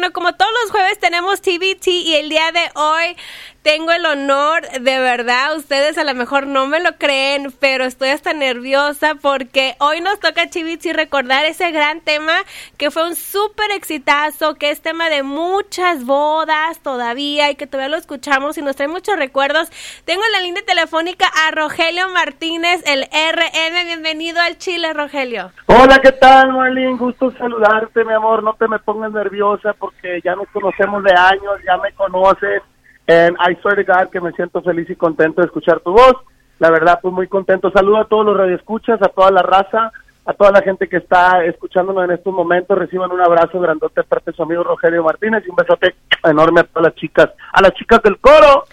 [0.00, 3.16] bueno, como todos los jueves tenemos TBT y el día de hoy
[3.62, 8.08] tengo el honor, de verdad, ustedes a lo mejor no me lo creen, pero estoy
[8.08, 12.32] hasta nerviosa porque hoy nos toca TBT recordar ese gran tema
[12.78, 17.90] que fue un súper exitazo, que es tema de muchas bodas todavía y que todavía
[17.90, 19.70] lo escuchamos y nos trae muchos recuerdos.
[20.06, 23.84] Tengo en la línea telefónica a Rogelio Martínez, el RN.
[23.84, 25.52] Bienvenido al Chile, Rogelio.
[25.66, 26.96] Hola, ¿qué tal, Marlene?
[26.96, 28.42] Gusto saludarte, mi amor.
[28.42, 32.62] No te me pongas nerviosa porque ya nos conocemos de años, ya me conoces.
[33.10, 36.14] And I swear to God que me siento feliz y contento de escuchar tu voz.
[36.60, 37.72] La verdad, pues muy contento.
[37.72, 39.90] Saludo a todos los radioescuchas, a toda la raza,
[40.26, 42.78] a toda la gente que está escuchándonos en estos momentos.
[42.78, 46.60] Reciban un abrazo grandote de parte de su amigo Rogelio Martínez y un besote enorme
[46.60, 48.66] a todas las chicas, a las chicas del coro.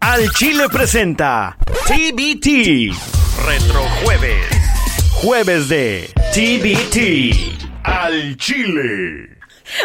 [0.00, 1.56] Al Chile presenta
[1.86, 2.92] TBT
[3.46, 4.60] Retro Jueves.
[5.22, 9.39] Jueves de TBT al Chile.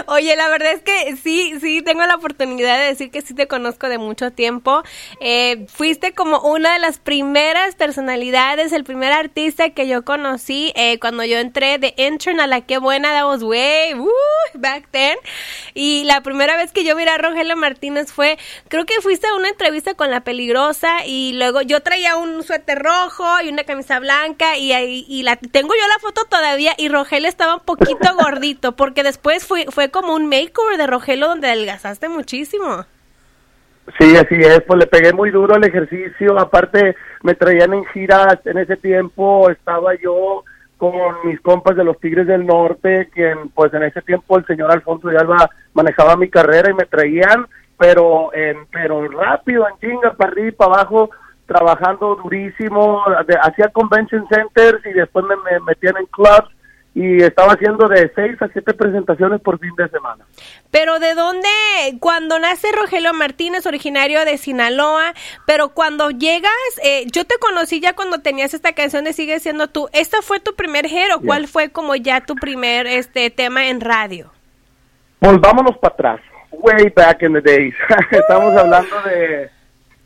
[0.07, 3.47] Oye, la verdad es que sí, sí, tengo la oportunidad de decir que sí te
[3.47, 4.83] conozco de mucho tiempo.
[5.19, 10.99] Eh, fuiste como una de las primeras personalidades, el primer artista que yo conocí eh,
[10.99, 14.09] cuando yo entré de intern a la que buena, that was way, woo,
[14.53, 15.17] back then.
[15.73, 19.35] Y la primera vez que yo vi a Rogelio Martínez fue, creo que fuiste a
[19.35, 23.99] una entrevista con La Peligrosa y luego yo traía un suéter rojo y una camisa
[23.99, 28.15] blanca y, y, y la tengo yo la foto todavía y Rogelio estaba un poquito
[28.15, 32.85] gordito porque después fui, fue como un makeover de Rogelio donde adelgazaste muchísimo.
[33.99, 38.39] Sí, así es, pues le pegué muy duro al ejercicio, aparte me traían en giras,
[38.45, 40.45] en ese tiempo estaba yo
[40.77, 40.93] con
[41.25, 45.09] mis compas de los Tigres del Norte, quien pues en ese tiempo el señor Alfonso
[45.09, 47.45] de Alba manejaba mi carrera y me traían,
[47.77, 51.09] pero en, pero rápido, en chinga, para arriba y para abajo,
[51.45, 53.03] trabajando durísimo,
[53.41, 56.54] hacía convention centers y después me metían en clubs
[56.95, 60.25] y estaba haciendo de seis a siete presentaciones por fin de semana.
[60.71, 61.49] Pero de dónde,
[61.99, 65.13] cuando nace Rogelio Martínez, originario de Sinaloa,
[65.45, 66.53] pero cuando llegas,
[66.83, 69.89] eh, yo te conocí ya cuando tenías esta canción de Sigue siendo tú.
[69.91, 73.81] ¿Esta fue tu primer hit o cuál fue como ya tu primer este tema en
[73.81, 74.31] radio?
[75.19, 76.19] Volvámonos para atrás,
[76.51, 77.73] way back in the days.
[78.11, 79.49] Estamos hablando de,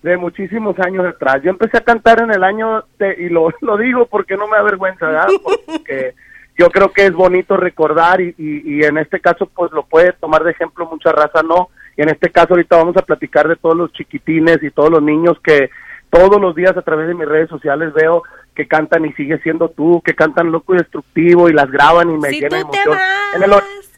[0.02, 1.42] de muchísimos años atrás.
[1.44, 4.58] Yo empecé a cantar en el año, de- y lo, lo digo porque no me
[4.58, 5.28] avergüenza, ¿verdad?
[5.44, 6.16] Porque
[6.60, 10.12] yo creo que es bonito recordar y, y, y en este caso pues lo puede
[10.14, 11.70] tomar de ejemplo mucha raza, no.
[11.96, 15.02] Y en este caso ahorita vamos a platicar de todos los chiquitines y todos los
[15.02, 15.70] niños que
[16.10, 18.24] todos los días a través de mis redes sociales veo
[18.56, 22.18] que cantan y sigue siendo tú, que cantan loco y destructivo y las graban y
[22.18, 22.98] me si llena de tú te emoción.
[22.98, 23.52] vas, En el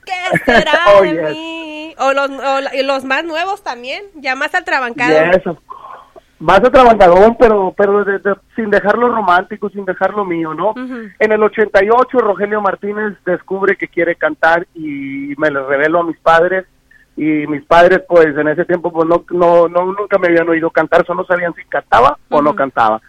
[0.06, 1.32] ¿qué será Oh, de yes.
[1.32, 1.96] mí?
[1.98, 5.36] O los, o los más nuevos también, ya más atrabancados.
[5.36, 5.58] Yes, of.
[6.42, 10.72] Más atrabandadón, pero pero de- de- sin dejarlo romántico, sin dejarlo mío, ¿no?
[10.72, 11.10] Ujú.
[11.20, 16.18] En el 88 Rogelio Martínez descubre que quiere cantar y me lo revelo a mis
[16.20, 16.66] padres
[17.16, 20.70] y mis padres pues en ese tiempo pues no no, no nunca me habían oído
[20.72, 23.02] cantar, solo sabían si cantaba o no cantaba.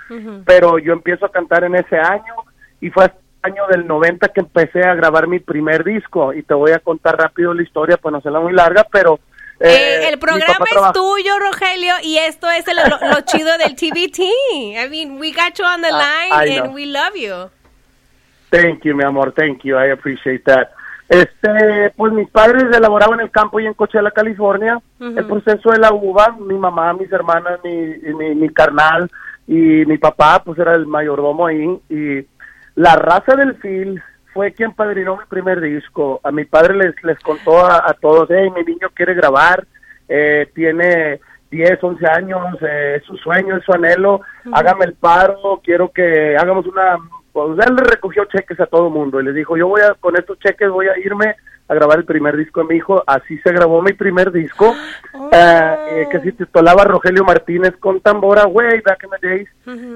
[0.44, 2.34] Pero yo empiezo a cantar en ese año
[2.81, 6.43] y fue hasta el año del 90 que empecé a grabar mi primer disco y
[6.43, 9.19] te voy a contar rápido la historia, pues no será muy larga, pero
[9.62, 9.68] Eh,
[10.04, 14.20] eh, el programa es tuyo, Rogelio, y esto es el- lo, lo chido del TBT.
[14.84, 16.74] I mean, we got you on the I- line I and know.
[16.74, 17.50] we love you.
[18.50, 20.68] Thank you, mi amor, thank you, I appreciate that.
[21.08, 25.78] Este, pues mis padres elaboraban en el campo y en Coachella, California, el proceso de
[25.78, 27.70] la uva, mi mamá, mis hermanas, mi,
[28.14, 29.10] mi, mi carnal
[29.46, 29.54] y
[29.86, 32.26] mi papá, pues era el mayordomo ahí, y
[32.76, 34.02] la raza del Phil
[34.32, 36.20] fue quien padrinó mi primer disco.
[36.25, 39.66] A mi padre les, les contó a, a todos, hey, mi niño quiere grabar,
[40.09, 41.20] eh, tiene
[41.50, 44.20] 10, 11 años, eh, es su sueño, es su anhelo,
[44.53, 46.97] hágame el paro, quiero que hagamos una...
[47.32, 50.15] Pues él le recogió cheques a todo mundo y les dijo, yo voy a, con
[50.16, 51.34] estos cheques voy a irme
[51.66, 53.03] a grabar el primer disco de mi hijo.
[53.06, 54.75] Así se grabó mi primer disco,
[55.14, 55.31] Oh.
[55.32, 59.49] eh, eh, que se titulaba Rogelio Martínez con tambora, way back in the days.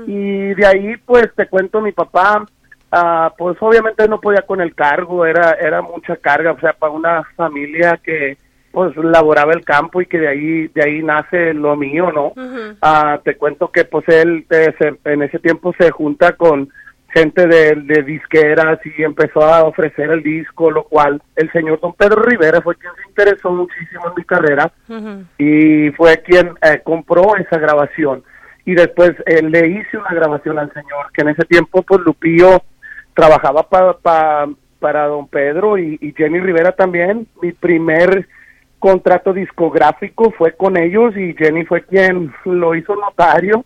[0.06, 2.46] Y de ahí, pues, te cuento, mi papá,
[2.92, 6.92] ah, pues obviamente no podía con el cargo, era, era mucha carga, o sea, para
[6.92, 8.36] una familia que,
[8.72, 12.32] pues, laboraba el campo y que de ahí, de ahí nace lo mío, ¿no?
[12.82, 16.68] Ah, te cuento que, pues, él eh, se- en ese tiempo se junta con
[17.08, 21.94] gente de, de disqueras y empezó a ofrecer el disco, lo cual el señor don
[21.94, 24.70] Pedro Rivera fue quien se interesó muchísimo en mi carrera
[25.38, 28.22] y fue quien eh, compró esa grabación.
[28.66, 32.60] Y después eh, le hice una grabación al señor que en ese tiempo pues Lupillo
[33.16, 34.48] trabajaba pa-
[34.78, 37.26] para don Pedro y, y Jenny Rivera también.
[37.42, 38.28] Mi primer
[38.78, 43.64] contrato discográfico fue con ellos y Jenny fue quien lo hizo notario.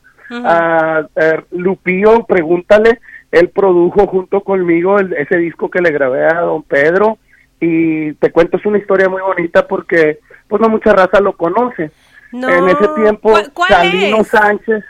[1.50, 3.00] Lupillo pregúntale
[3.32, 7.18] él produjo junto conmigo el- ese disco que le grabé a don Pedro.
[7.60, 10.18] Y te cuento es una historia muy bonita porque
[10.48, 11.90] pues no mucha raza lo conoce.
[12.32, 13.44] En ese tiempo, ¿Cuál,
[14.24, 14.84] Sánchez.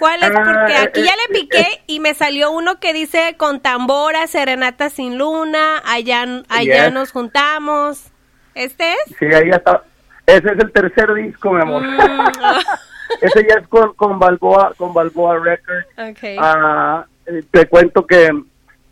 [0.00, 0.30] ¿Cuál es?
[0.30, 3.60] Ah, porque aquí ya le eh, piqué eh, y me salió uno que dice con
[3.60, 8.10] tambora, serenata sin luna, allá, allá nos juntamos.
[8.54, 9.16] ¿Este es?
[9.18, 9.82] Sí, ahí está.
[10.24, 11.82] Ese es el tercer disco, mi amor.
[11.82, 11.90] Mm,
[13.20, 15.86] ese ya es con, con Balboa, con Balboa Records.
[16.12, 16.38] Okay.
[16.40, 18.30] Ah, eh, te cuento que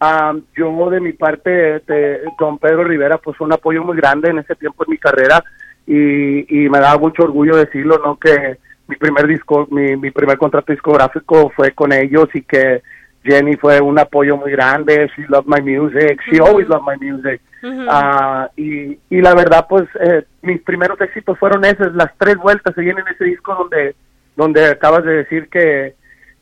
[0.01, 1.51] ah, yo de mi parte,
[1.87, 4.99] de, don Pedro Rivera, pues fue un apoyo muy grande en ese tiempo en mi
[4.99, 5.43] carrera
[5.87, 8.19] y, y me da mucho orgullo decirlo, ¿no?
[8.19, 8.59] Que
[8.89, 12.83] mi primer disco, mi, mi primer contrato discográfico fue con ellos y que
[13.23, 17.41] Jenny fue un apoyo muy grande, she loved my music, she always loved my music.
[17.89, 22.75] Ah, y, y la verdad, pues, eh, mis primeros éxitos fueron esos, las tres vueltas
[22.75, 23.95] se vienen en ese disco donde,
[24.37, 25.95] donde acabas de decir que,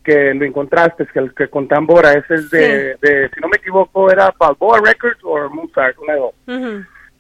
[0.05, 3.57] que lo encontraste, que el que con Tambora, ese es de, de, si no me
[3.57, 6.35] equivoco, era Balboa Records o Mozart, una de dos.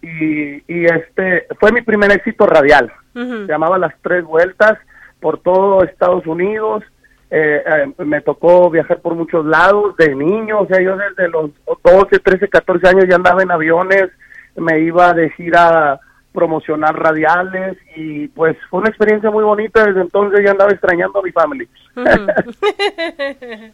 [0.03, 2.93] Y, y este fue mi primer éxito radial.
[3.15, 4.79] Se llamaba Las Tres Vueltas
[5.27, 6.85] por todo Estados Unidos.
[7.33, 11.51] Eh, eh, me tocó viajar por muchos lados de niño, o sea, yo desde los
[11.83, 14.09] 12, 13, 14 años ya andaba en aviones,
[14.55, 16.01] me iba de gira a
[16.33, 21.23] promocionar radiales y pues fue una experiencia muy bonita, desde entonces ya andaba extrañando a
[21.23, 21.67] mi familia.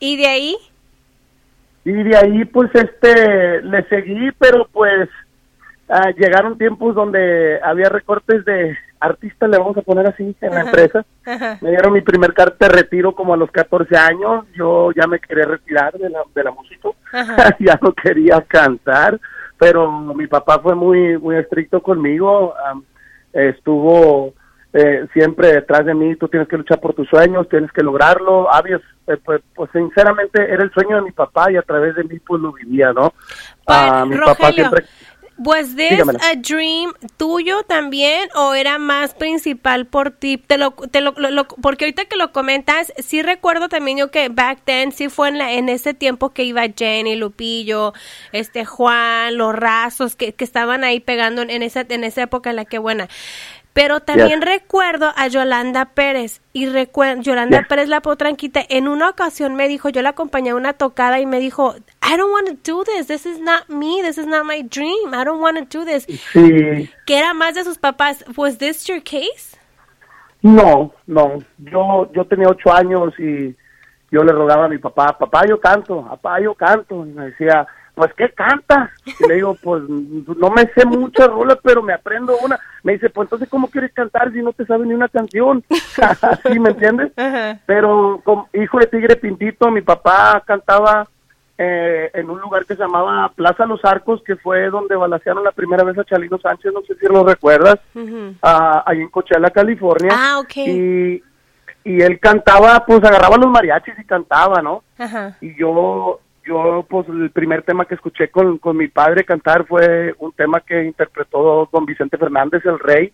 [0.00, 0.56] ¿Y de ahí?
[1.84, 5.08] y de ahí pues este le seguí pero pues
[5.88, 10.62] ah, llegaron tiempos donde había recortes de artistas le vamos a poner así en la
[10.62, 11.04] empresa.
[11.60, 14.46] me dieron mi primer carta de retiro como a los 14 años.
[14.54, 16.88] Yo ya me quería retirar de la de la música.
[17.60, 19.18] Ya no quería cantar
[19.58, 22.54] pero mi papá fue muy muy estricto conmigo.
[23.32, 24.32] Estuvo
[24.72, 28.52] eh, siempre detrás de mí, tú tienes que luchar por tus sueños, tienes que lograrlo.
[28.52, 32.04] Avios, eh, pues, pues, sinceramente era el sueño de mi papá y a través de
[32.04, 33.12] mí pues lo vivía, ¿no?
[33.66, 34.84] Ah, mi papá siempre...
[35.38, 40.36] ¿Was this a dream tuyo también o era más principal por ti?
[40.36, 41.14] Te lo, te lo,
[41.62, 45.38] porque ahorita que lo comentas, sí recuerdo también yo que back then sí fue en,
[45.38, 47.92] la, en ese tiempo que iba Jenny, Lupillo,
[48.32, 52.56] este Juan, los rasos que, que estaban ahí pegando en, esa, en esa época en
[52.56, 53.08] la que buena.
[53.78, 59.54] Pero también recuerdo a Yolanda Pérez y recuerdo, Yolanda Pérez la potranquita en una ocasión
[59.54, 61.76] me dijo, yo la acompañé a una tocada y me dijo,
[62.10, 65.12] I don't want to do this, this is not me, this is not my dream,
[65.12, 66.06] I don't want to do this.
[66.32, 66.88] Sí.
[67.04, 68.24] Que era más de sus papás.
[68.34, 69.58] Was this your case?
[70.40, 71.42] No, no.
[71.58, 73.54] Yo, yo tenía ocho años y
[74.10, 77.04] yo le rogaba a mi papá, papá yo canto, papá yo canto.
[77.04, 78.88] Y me decía, pues ¿qué cantas?
[79.04, 82.58] Y le digo, pues no me sé muchas rolas, pero me aprendo una.
[82.84, 85.62] Me dice, pues entonces ¿cómo quieres cantar si no te sabes ni una canción?
[86.50, 87.12] ¿Sí me entiendes?
[87.66, 91.06] Pero como hijo de Tigre Pintito, mi papá cantaba
[91.58, 95.50] eh, en un lugar que se llamaba Plaza Los Arcos, que fue donde balacearon la
[95.50, 97.78] primera vez a Chalino Sánchez, no sé si lo recuerdas,
[98.42, 100.10] ahí en Coachella, California.
[100.12, 100.56] Ah, ok.
[100.56, 101.22] Y,
[101.84, 104.84] y él cantaba, pues agarraba los mariachis y cantaba, ¿no?
[105.40, 110.14] Y yo yo pues el primer tema que escuché con, con mi padre cantar fue
[110.18, 113.12] un tema que interpretó don Vicente Fernández, el rey,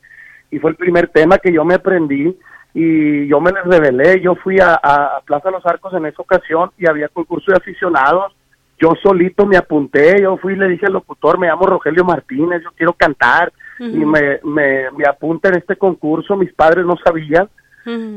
[0.51, 2.37] y fue el primer tema que yo me aprendí
[2.75, 6.73] y yo me les revelé, yo fui a, a Plaza Los Arcos en esa ocasión
[6.77, 8.35] y había concurso de aficionados,
[8.81, 12.63] yo solito me apunté, yo fui y le dije al locutor, me llamo Rogelio Martínez,
[12.63, 17.49] yo quiero cantar y me, me, me apunta en este concurso, mis padres no sabían,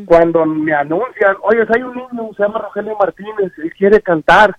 [0.06, 4.56] cuando me anuncian, oye, hay un niño, se llama Rogelio Martínez, él quiere cantar,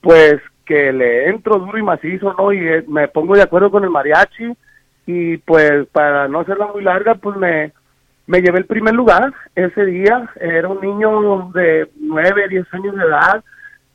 [0.00, 2.52] pues que le entro duro y macizo, ¿no?
[2.52, 4.52] Y eh, me pongo de acuerdo con el mariachi
[5.06, 7.72] y pues para no hacerla muy larga, pues me,
[8.26, 10.28] me llevé el primer lugar ese día.
[10.40, 13.44] Era un niño de nueve, diez años de edad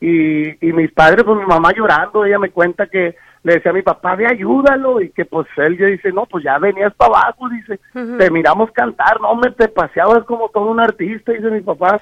[0.00, 3.74] y, y mis padres, pues mi mamá llorando, ella me cuenta que le decía a
[3.74, 7.48] mi papá, ve ayúdalo y que pues él dice, no, pues ya venías para abajo,
[7.48, 12.00] dice, te miramos cantar, no, me te paseabas como todo un artista, dice mi papá.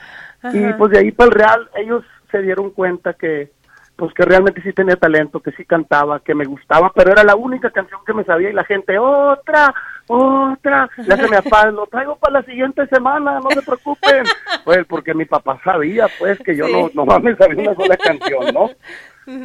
[0.53, 3.51] Y pues de ahí para el Real, ellos se dieron cuenta que,
[4.01, 7.37] pues que realmente sí tenía talento, que sí cantaba, que me gustaba, pero era la
[7.37, 9.75] única canción que me sabía y la gente, otra,
[10.07, 14.25] otra, ya se me apaga, lo traigo para la siguiente semana, no se preocupen,
[14.65, 18.55] pues porque mi papá sabía, pues, que yo no, no me sabía una sola canción,
[18.55, 18.71] ¿no?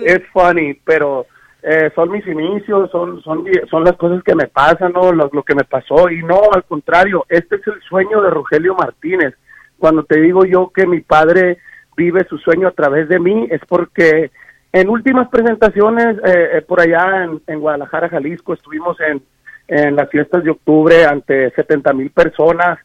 [0.05, 1.25] Es funny, pero
[1.61, 5.11] eh, son mis inicios, son, son, son las cosas que me pasan, ¿no?
[5.11, 8.73] Lo, lo que me pasó, y no, al contrario, este es el sueño de Rogelio
[8.73, 9.33] Martínez.
[9.77, 11.57] Cuando te digo yo que mi padre
[11.97, 14.31] vive su sueño a través de mí, es porque
[14.75, 19.23] en últimas presentaciones, eh, eh, por allá en, Guadalajara, Jalisco, estuvimos en,
[19.69, 22.77] en las fiestas de octubre ante 70 mil personas.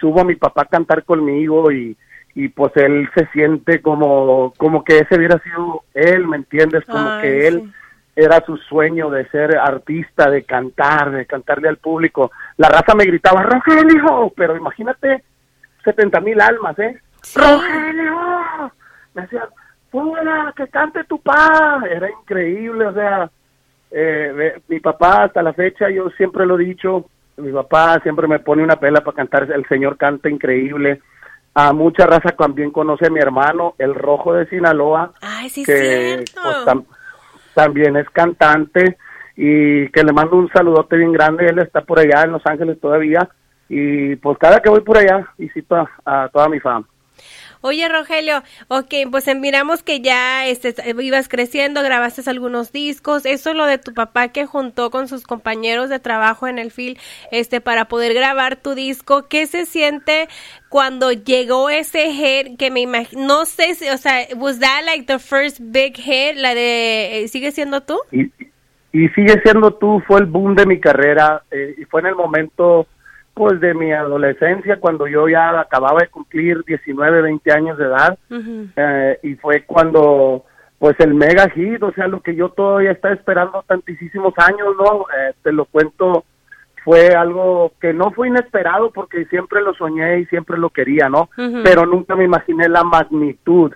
[0.00, 1.96] Subo a mi papá a cantar conmigo y,
[2.34, 6.84] y pues él se siente como, como que ese hubiera sido él, ¿me entiendes?
[6.84, 7.72] Como que él
[8.16, 12.32] era su sueño de ser artista, de cantar, de cantarle al público.
[12.56, 15.22] La raza me gritaba, Rogelio, pero imagínate,
[15.84, 17.00] 70 mil almas, ¿eh?
[17.36, 18.72] Rogelio,
[19.14, 19.44] me decían,
[20.02, 23.30] fuera, que cante tu pa, era increíble, o sea,
[23.90, 27.06] eh, mi papá hasta la fecha, yo siempre lo he dicho,
[27.38, 31.00] mi papá siempre me pone una pela para cantar, el señor canta increíble,
[31.54, 36.24] a mucha raza también conoce a mi hermano, el rojo de Sinaloa, Ay, sí, que
[36.42, 36.84] pues, tam-
[37.54, 38.98] también es cantante
[39.36, 42.78] y que le mando un saludote bien grande, él está por allá en Los Ángeles
[42.80, 43.26] todavía
[43.68, 46.86] y pues cada que voy por allá visito a, a toda mi fama.
[47.66, 53.54] Oye, Rogelio, ok, pues eh, miramos que ya este, ibas creciendo, grabaste algunos discos, eso
[53.54, 56.94] lo de tu papá que juntó con sus compañeros de trabajo en el film
[57.32, 60.28] este, para poder grabar tu disco, ¿qué se siente
[60.68, 65.06] cuando llegó ese hit que me imagino, no sé si, o sea, was that like
[65.06, 67.98] the first big hit, la de, eh, ¿sigue siendo tú?
[68.12, 68.30] Y,
[68.92, 72.14] y sigue siendo tú, fue el boom de mi carrera eh, y fue en el
[72.14, 72.86] momento
[73.36, 78.18] pues de mi adolescencia cuando yo ya acababa de cumplir 19, 20 años de edad
[78.30, 80.46] eh, y fue cuando
[80.78, 85.02] pues el mega hit, o sea, lo que yo todavía estaba esperando tantísimos años, ¿no?
[85.02, 86.24] Eh, te lo cuento,
[86.82, 91.28] fue algo que no fue inesperado porque siempre lo soñé y siempre lo quería, ¿no?
[91.62, 93.70] Pero nunca me imaginé la magnitud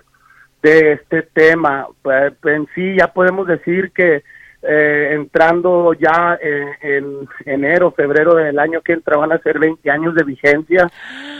[0.63, 1.85] de este tema.
[2.01, 4.23] Pues, en sí ya podemos decir que
[4.61, 9.89] eh, entrando ya eh, en enero, febrero del año que entra van a ser 20
[9.89, 10.89] años de vigencia.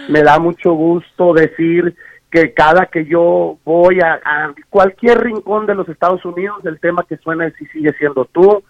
[0.10, 1.96] Me da mucho gusto decir
[2.30, 7.06] que cada que yo voy a, a cualquier rincón de los Estados Unidos, el tema
[7.08, 8.64] que suena es sí sigue siendo tú.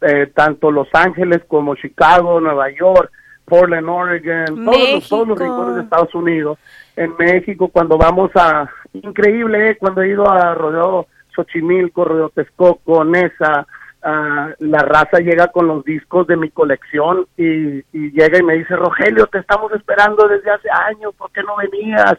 [0.00, 3.10] Eh, tanto Los Ángeles como Chicago, Nueva York,
[3.44, 6.58] Portland, Oregon, todos los, todos los rincones de Estados Unidos.
[6.96, 13.04] En México, cuando vamos a, increíble, eh, cuando he ido a Rodeo Xochimilco, Rodeo Texcoco,
[13.04, 13.66] Nesa,
[14.02, 18.54] ah, la raza llega con los discos de mi colección y, y llega y me
[18.54, 22.14] dice, Rogelio, te estamos esperando desde hace años, ¿por qué no venías?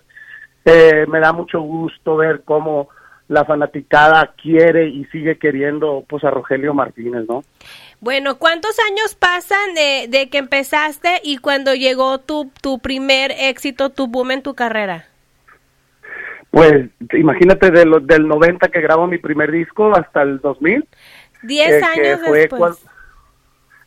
[0.65, 2.89] Eh, me da mucho gusto ver cómo
[3.27, 7.43] la fanaticada quiere y sigue queriendo pues a Rogelio Martínez, ¿no?
[7.99, 13.89] Bueno, ¿cuántos años pasan de, de que empezaste y cuando llegó tu, tu primer éxito,
[13.89, 15.05] tu boom en tu carrera?
[16.55, 20.87] Pues imagínate de lo- del 90 que grabo mi primer disco hasta el 2000.
[21.43, 22.47] Diez eh, que años después.
[22.47, 22.73] cuan-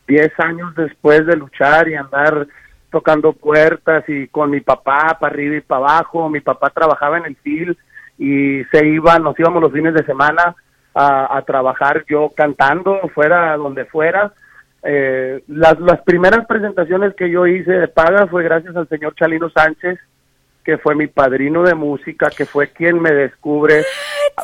[0.07, 2.45] diez años después de luchar y andar
[2.91, 6.29] tocando puertas y con mi papá para arriba y para abajo.
[6.29, 7.75] Mi papá trabajaba en el FIL
[8.19, 10.55] y se iba, nos íbamos los fines de semana
[10.93, 14.31] a, a trabajar yo cantando, fuera donde fuera.
[14.83, 19.49] Eh, las, las primeras presentaciones que yo hice de paga fue gracias al señor Chalino
[19.49, 19.97] Sánchez,
[20.63, 23.83] que fue mi padrino de música, que fue quien me descubre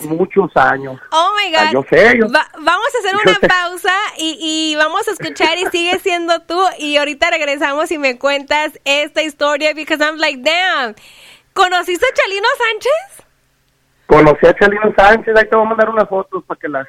[0.04, 1.00] muchos años.
[1.12, 1.72] Oh my Ah, God.
[1.74, 3.48] yo sé, yo- Va- vamos a hacer yo una sé.
[3.48, 4.38] pausa y,
[4.72, 6.60] y vamos a escuchar y sigue siendo tú.
[6.80, 10.96] Y ahorita regresamos y me cuentas esta historia because I'm like, damn.
[11.54, 13.26] ¿Conociste a Chalino Sánchez?
[14.08, 16.88] Conocí a Chalino Sánchez, ahí te voy a mandar unas fotos para que las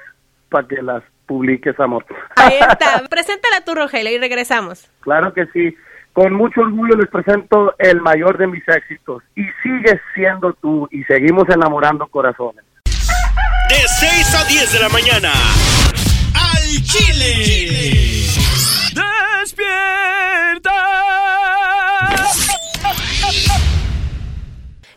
[0.48, 2.04] para que las publiques, amor.
[2.36, 3.02] Ahí está.
[3.10, 4.88] Preséntala tú, Rogelio, y regresamos.
[5.00, 5.74] claro que sí.
[6.16, 9.22] Con mucho orgullo les presento el mayor de mis éxitos.
[9.34, 12.64] Y sigues siendo tú y seguimos enamorando corazones.
[13.68, 15.30] De 6 a 10 de la mañana.
[16.32, 18.30] Al Chile.
[19.42, 20.72] Despierta.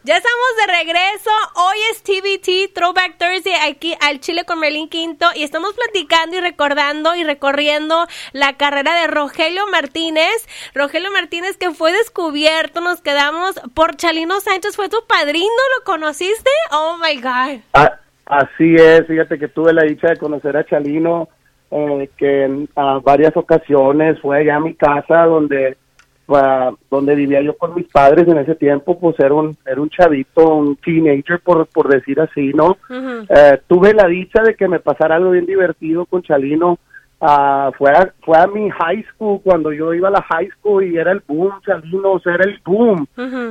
[0.06, 1.30] Ya estamos de regreso.
[1.56, 6.40] Hoy es TBT Throwback Thursday aquí al Chile con Merlin Quinto y estamos platicando y
[6.40, 10.48] recordando y recorriendo la carrera de Rogelio Martínez.
[10.74, 16.50] Rogelio Martínez que fue descubierto, nos quedamos por Chalino Sánchez, fue tu padrino, ¿lo conociste?
[16.72, 17.60] Oh my God.
[17.74, 21.28] Ah, así es, fíjate que tuve la dicha de conocer a Chalino,
[21.72, 22.70] eh, que en
[23.04, 25.76] varias ocasiones fue allá a mi casa donde
[26.36, 29.90] ah, donde vivía yo con mis padres en ese tiempo, pues era un, era un
[29.90, 32.78] chavito, un teenager por, por decir así, ¿no?
[33.30, 36.78] Eh, tuve la dicha de que me pasara algo bien divertido con Chalino.
[37.22, 40.86] Ah, fue, a, fue a mi high school cuando yo iba a la high school
[40.86, 43.06] y era el boom, Chalino, o sea, era el boom.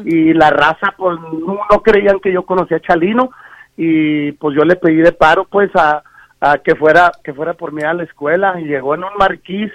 [0.05, 3.31] Y la raza, pues no, no creían que yo conocía a Chalino
[3.77, 6.03] y pues yo le pedí de paro, pues a,
[6.41, 9.73] a que fuera que fuera por mí a la escuela y llegó en un marquís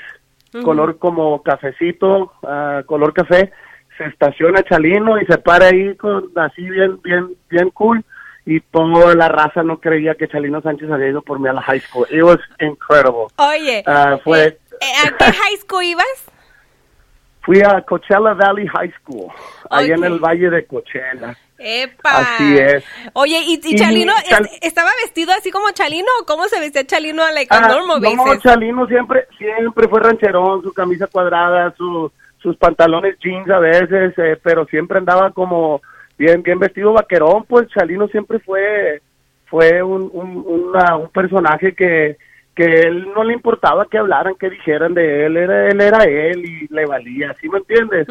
[0.62, 3.52] color como cafecito, ah, color café,
[3.98, 8.04] se estaciona Chalino y se para ahí con así bien bien bien cool
[8.46, 11.62] y toda la raza no creía que Chalino Sánchez había ido por mí a la
[11.62, 12.06] high school.
[12.12, 13.28] It was incredible.
[13.38, 16.06] Oye, Ah, fue- eh, eh, ¿a qué high school ibas?
[17.42, 19.28] Fui a Coachella Valley High School,
[19.70, 21.36] ahí en el valle de Coachella.
[21.64, 22.10] ¡Epa!
[22.20, 22.84] Así es.
[23.14, 27.24] Oye, ¿y, Chalino es- Chal- estaba vestido así como Chalino o cómo se vestía Chalino
[27.34, 28.02] like, on Ah, normal
[28.36, 28.36] no?
[28.42, 34.38] Chalino siempre, siempre fue rancherón, su camisa cuadrada, su, sus pantalones jeans a veces, eh,
[34.44, 35.82] pero siempre andaba como
[36.18, 39.02] bien, bien vestido vaquerón, pues Chalino siempre fue,
[39.46, 42.18] fue un, un, una- un personaje que,
[42.56, 46.46] que él no le importaba que hablaran, que dijeran de él, era, él era él
[46.46, 48.08] y le valía, ¿sí me entiendes?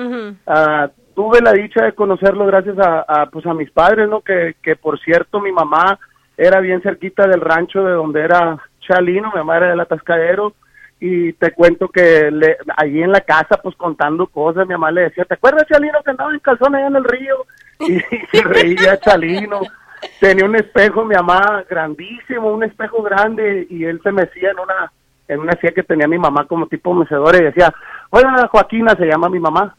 [1.14, 4.20] Tuve la dicha de conocerlo gracias a, pues a mis padres, ¿no?
[4.20, 5.98] Que, que por cierto mi mamá
[6.36, 10.54] era bien cerquita del rancho de donde era Chalino, mi mamá era del atascadero
[10.98, 15.02] y te cuento que le, allí en la casa pues contando cosas, mi mamá le
[15.02, 17.36] decía, ¿te acuerdas Chalino que andaba en calzón allá en el río?
[17.80, 17.98] Y,
[18.32, 19.60] se reía Chalino.
[20.20, 24.92] Tenía un espejo, mi mamá, grandísimo, un espejo grande y él se mecía en una
[25.28, 27.72] en una silla que tenía mi mamá como tipo mecedora y decía,
[28.14, 29.74] hola Joaquina, se llama mi mamá.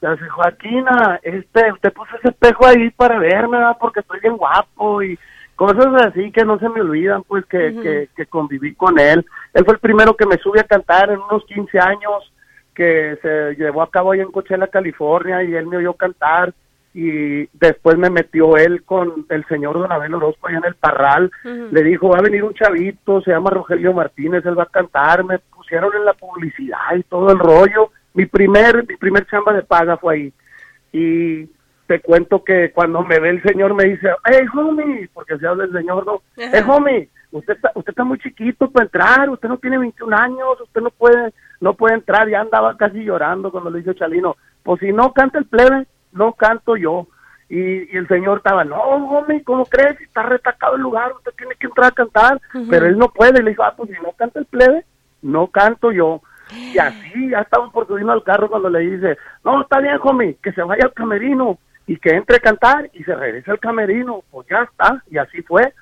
[0.00, 3.76] Le dice, Joaquina, este, usted puso ese espejo ahí para verme, ¿verdad?
[3.80, 5.18] porque estoy bien guapo y
[5.56, 9.26] cosas así que no se me olvidan, pues que, que, que conviví con él.
[9.52, 12.32] Él fue el primero que me sube a cantar en unos 15 años
[12.74, 16.54] que se llevó a cabo ahí en Coachella, California, y él me oyó cantar
[16.94, 21.30] y después me metió él con el señor Don Abel Orozco allá en el Parral.
[21.44, 25.24] Le dijo, va a venir un chavito, se llama Rogelio Martínez, él va a cantar.
[25.72, 27.92] Pusieron en la publicidad y todo el rollo.
[28.12, 30.32] Mi primer, mi primer chamba de paga fue ahí.
[30.92, 31.46] Y
[31.86, 35.64] te cuento que cuando me ve el señor me dice, hey, homie, porque se habla
[35.64, 36.20] el señor, ¿no?
[36.36, 36.50] Ajá.
[36.52, 40.60] Hey, homie, usted está, usted está muy chiquito para entrar, usted no tiene 21 años,
[40.60, 42.28] usted no puede, no puede entrar.
[42.28, 46.34] Ya andaba casi llorando cuando le dice Chalino, pues si no canta el plebe, no
[46.34, 47.08] canto yo.
[47.48, 49.98] Y, y el señor estaba, no, homie, ¿cómo crees?
[50.02, 52.40] Está retacado el lugar, usted tiene que entrar a cantar.
[52.68, 53.40] Pero él no puede.
[53.40, 54.84] Y le dijo, ah, pues si no canta el plebe,
[55.22, 56.20] no canto yo.
[56.50, 60.36] Y así, ya estaba por subirnos al carro cuando le dice, no, está bien, homie,
[60.42, 64.22] que se vaya al camerino y que entre a cantar y se regrese al camerino.
[64.30, 65.72] Pues ya está, y así fue.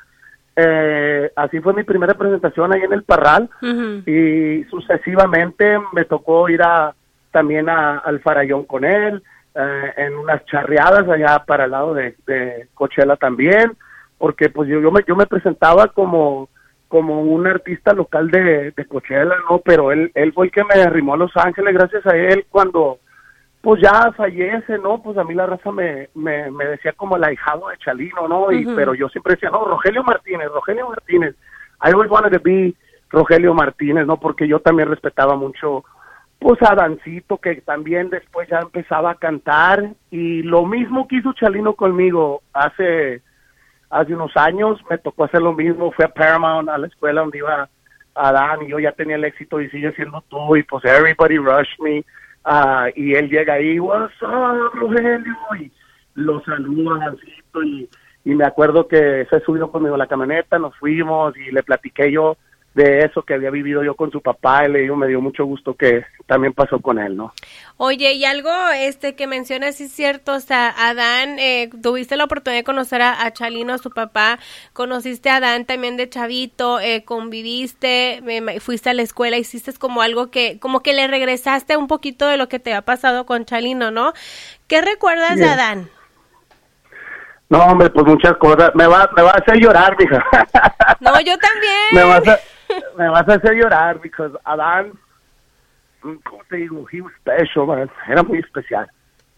[0.57, 3.49] Eh, así fue mi primera presentación ahí en el Parral
[4.07, 6.95] y sucesivamente me tocó ir a
[7.31, 9.23] también a- al Farallón con él,
[9.55, 13.73] eh, en unas charreadas allá para el lado de, de Coachella también,
[14.19, 16.49] porque pues yo, yo, me, yo me presentaba como
[16.91, 19.61] como un artista local de, de Coachella, ¿no?
[19.65, 22.99] Pero él, él fue el que me arrimó a Los Ángeles, gracias a él, cuando
[23.61, 25.01] pues ya fallece, ¿no?
[25.01, 28.51] Pues a mí la raza me, me, me decía como el ahijado de Chalino, ¿no?
[28.51, 28.67] Y.
[28.75, 31.37] Pero yo siempre decía, no, Rogelio Martínez, Rogelio Martínez.
[31.85, 32.75] I always wanted to be
[33.11, 34.19] Rogelio Martínez, ¿no?
[34.19, 35.85] Porque yo también respetaba mucho,
[36.41, 39.91] pues a Dancito, que también después ya empezaba a cantar.
[40.11, 43.23] Y lo mismo que hizo Chalino conmigo hace,
[43.91, 45.91] hace unos años, me tocó hacer lo mismo.
[45.93, 47.69] Fui a Paramount, a la escuela donde iba
[48.15, 51.79] Adán, y yo ya tenía el éxito y sigue siendo tú, y pues everybody rushed
[51.81, 52.05] me.
[52.45, 55.71] Ah, y él llega ahí, what's up, Rogelio, y
[56.15, 57.15] lo saluda
[57.63, 57.89] y,
[58.25, 62.11] y me acuerdo que se subió conmigo a la camioneta, nos fuimos, y le platiqué
[62.11, 62.37] yo
[62.75, 65.45] de eso que había vivido yo con su papá, y le digo, me dio mucho
[65.45, 67.33] gusto que también pasó con él, ¿no?
[67.79, 72.25] Oye, y algo este que mencionas sí es cierto, o sea, Adán, eh, tuviste la
[72.25, 74.39] oportunidad de conocer a, a Chalino, a su papá,
[74.73, 79.73] conociste a Adán también de chavito, eh, conviviste, me- me- fuiste a la escuela, hiciste
[79.73, 83.27] como algo que, como que le regresaste un poquito de lo que te ha pasado
[83.27, 84.13] con Chalino, ¿no?
[84.69, 85.47] ¿Qué recuerdas de.
[85.47, 85.91] Adán?
[87.49, 90.25] No, hombre, pues muchas cosas, me va, me va a hacer llorar, mija.
[91.01, 91.75] No, yo también.
[91.95, 92.39] me vas a,
[92.97, 94.93] me vas a hacer llorar, because Adán,
[96.03, 96.87] mm, ¿cómo te digo?
[96.91, 97.91] He was special, man.
[98.09, 98.89] Era muy especial.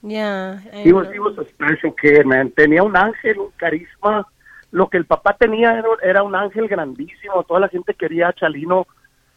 [0.03, 0.61] Ya.
[0.73, 2.51] I He was, he was a special kid, man.
[2.51, 4.27] Tenía un ángel, un carisma.
[4.71, 7.45] Lo que el papá tenía era, era un ángel grandísimo.
[7.45, 8.87] Toda la gente quería a Chalino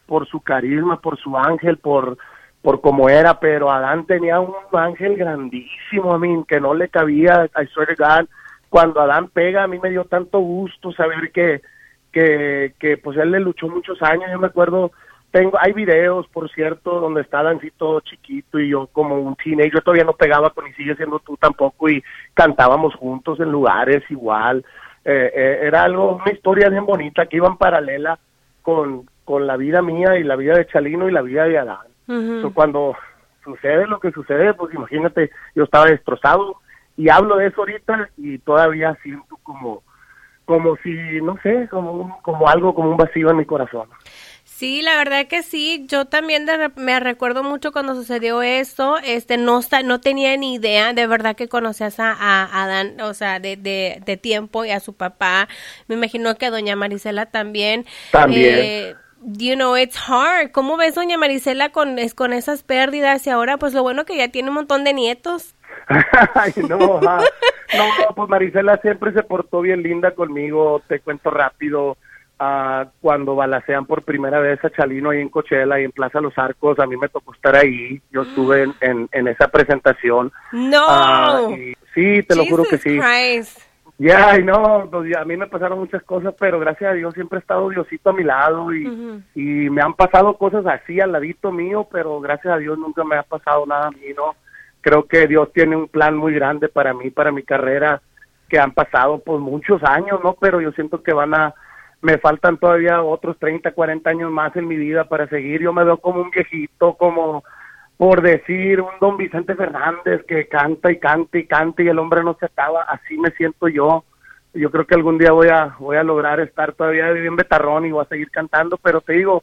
[0.06, 2.16] por su carisma, por su ángel, por
[2.66, 7.48] por cómo era, pero Adán tenía un ángel grandísimo, a mí, que no le cabía,
[7.54, 8.26] I swear to God.
[8.68, 11.62] Cuando Adán pega, a mí me dio tanto gusto saber que,
[12.16, 14.90] que, que pues él le luchó muchos años, yo me acuerdo,
[15.30, 20.04] tengo, hay videos, por cierto, donde está Dancito chiquito y yo como un teenager, todavía
[20.04, 22.02] no pegaba con y sigue siendo tú tampoco, y
[22.32, 24.64] cantábamos juntos en lugares igual,
[25.04, 28.18] eh, eh, era algo, una historia bien bonita que iba en paralela
[28.62, 31.86] con, con la vida mía y la vida de Chalino y la vida de Adán.
[32.40, 32.96] So, cuando
[33.44, 36.60] sucede lo que sucede, pues imagínate, yo estaba destrozado
[36.96, 39.82] y hablo de eso ahorita y todavía siento como
[40.46, 40.90] como si,
[41.22, 43.88] no sé, como, como algo, como un vacío en mi corazón.
[44.44, 45.84] Sí, la verdad que sí.
[45.88, 48.96] Yo también de me recuerdo mucho cuando sucedió esto.
[49.04, 53.40] Este, no no tenía ni idea de verdad que conocías a, a Adán, o sea,
[53.40, 55.48] de, de, de tiempo y a su papá.
[55.88, 57.86] Me imagino que a doña Marisela también.
[58.12, 58.54] También.
[58.60, 60.52] Eh, you know, it's hard.
[60.52, 63.26] ¿Cómo ves doña Marisela con, es- con esas pérdidas?
[63.26, 65.55] Y ahora, pues lo bueno que ya tiene un montón de nietos.
[66.34, 67.18] Ay, no, no,
[68.14, 71.96] pues Marisela siempre se portó bien linda conmigo, te cuento rápido.
[72.38, 76.36] ah, cuando balacean por primera vez a Chalino ahí en Coachella y en Plaza Los
[76.38, 80.32] Arcos, a mí me tocó estar ahí, yo estuve en, en, en esa presentación.
[80.52, 80.84] No.
[80.88, 82.98] Ah, y sí, te lo juro que sí.
[82.98, 83.60] Christ.
[83.98, 87.40] Ya, no, pues, a mí me pasaron muchas cosas, pero gracias a Dios siempre ha
[87.40, 88.84] estado Diosito a mi lado y,
[89.34, 93.16] y me han pasado cosas así al ladito mío, pero gracias a Dios nunca me
[93.16, 94.34] ha pasado nada a mí, ¿no?
[94.86, 98.00] Creo que Dios tiene un plan muy grande para mí, para mi carrera,
[98.48, 100.36] que han pasado pues muchos años, ¿no?
[100.40, 101.52] Pero yo siento que van a,
[102.02, 105.60] me faltan todavía otros 30, 40 años más en mi vida para seguir.
[105.60, 107.42] Yo me veo como un viejito, como
[107.96, 112.22] por decir un don Vicente Fernández que canta y canta y canta y el hombre
[112.22, 114.04] no se acaba, así me siento yo.
[114.54, 117.90] Yo creo que algún día voy a voy a lograr estar todavía bien betarrón y
[117.90, 119.42] voy a seguir cantando, pero te digo,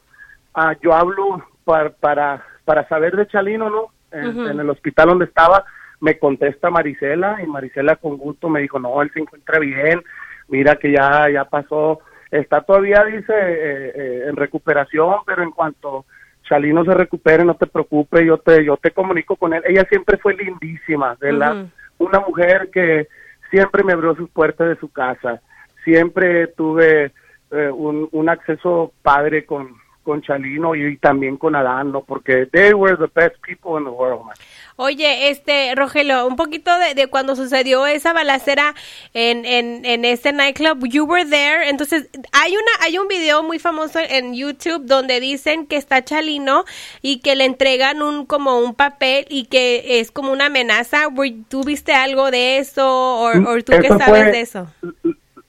[0.53, 3.92] ah, yo hablo para, para para saber de Chalino, ¿no?
[4.13, 5.65] En, el hospital donde estaba
[5.99, 10.01] me contesta Marisela y Marisela con gusto me dijo, "No, él se encuentra bien.
[10.47, 11.99] Mira que ya ya pasó,
[12.29, 16.05] está todavía dice eh, eh, en recuperación, pero en cuanto
[16.43, 19.63] Chalino se recupere, no te preocupes, yo te yo te comunico con él.
[19.65, 21.57] Ella siempre fue lindísima, ¿verdad?
[21.57, 22.07] Ujú.
[22.09, 23.07] Una mujer que
[23.49, 25.41] siempre me abrió sus puertas de su casa.
[25.83, 27.11] Siempre tuve
[27.51, 32.01] eh, un, un acceso padre con con Chalino y, también con Adán, ¿no?
[32.01, 34.35] Porque they were the best people in the world, man.
[34.75, 38.73] Oye, este, Rogelio, un poquito de, de cuando sucedió esa balacera
[39.13, 43.59] en, en, en este nightclub, you were there, entonces hay una, hay un video muy
[43.59, 46.65] famoso en YouTube donde dicen que está Chalino
[47.03, 51.03] y que le entregan un, como un papel y que es como una amenaza,
[51.49, 54.67] ¿tú viste algo de eso o, o tú qué sabes fue- de eso?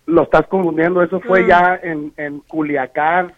[0.06, 1.48] Lo estás confundiendo, eso fue Mm.
[1.48, 3.32] ya en, en Culiacán.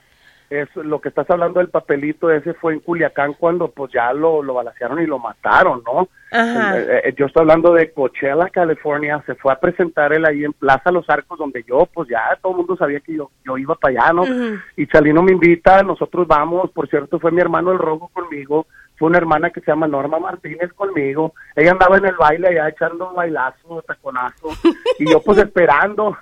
[0.48, 4.42] Es, lo que estás hablando del papelito ese fue en Culiacán cuando pues ya lo,
[4.42, 6.08] lo balacearon y lo mataron, ¿no?
[6.30, 6.78] Ajá.
[6.78, 10.52] Eh, eh, yo estoy hablando de Coachella, California, se fue a presentar él ahí en
[10.52, 13.74] Plaza Los Arcos, donde yo, pues ya todo el mundo sabía que yo, yo iba
[13.74, 14.24] para allá, ¿no?
[14.76, 19.08] Y Chalino me invita, nosotros vamos, por cierto, fue mi hermano el rojo conmigo, fue
[19.08, 23.10] una hermana que se llama Norma Martínez conmigo, ella andaba en el baile allá echando
[23.10, 24.48] un bailazo, taconazo,
[24.98, 26.16] y yo pues esperando,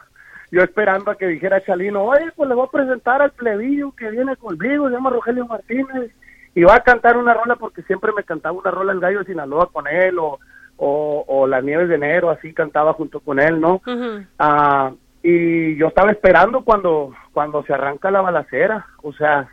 [0.51, 4.11] yo esperando a que dijera Chalino, oye, pues le voy a presentar al plebillo que
[4.11, 6.11] viene conmigo, se llama Rogelio Martínez,
[6.55, 9.25] y va a cantar una rola porque siempre me cantaba una rola el gallo de
[9.27, 10.39] Sinaloa con él, o,
[10.77, 13.81] o, o Las Nieves de Enero, así cantaba junto con él, ¿no?
[14.39, 19.49] Ah, y yo estaba esperando cuando cuando se arranca la balacera, o sea,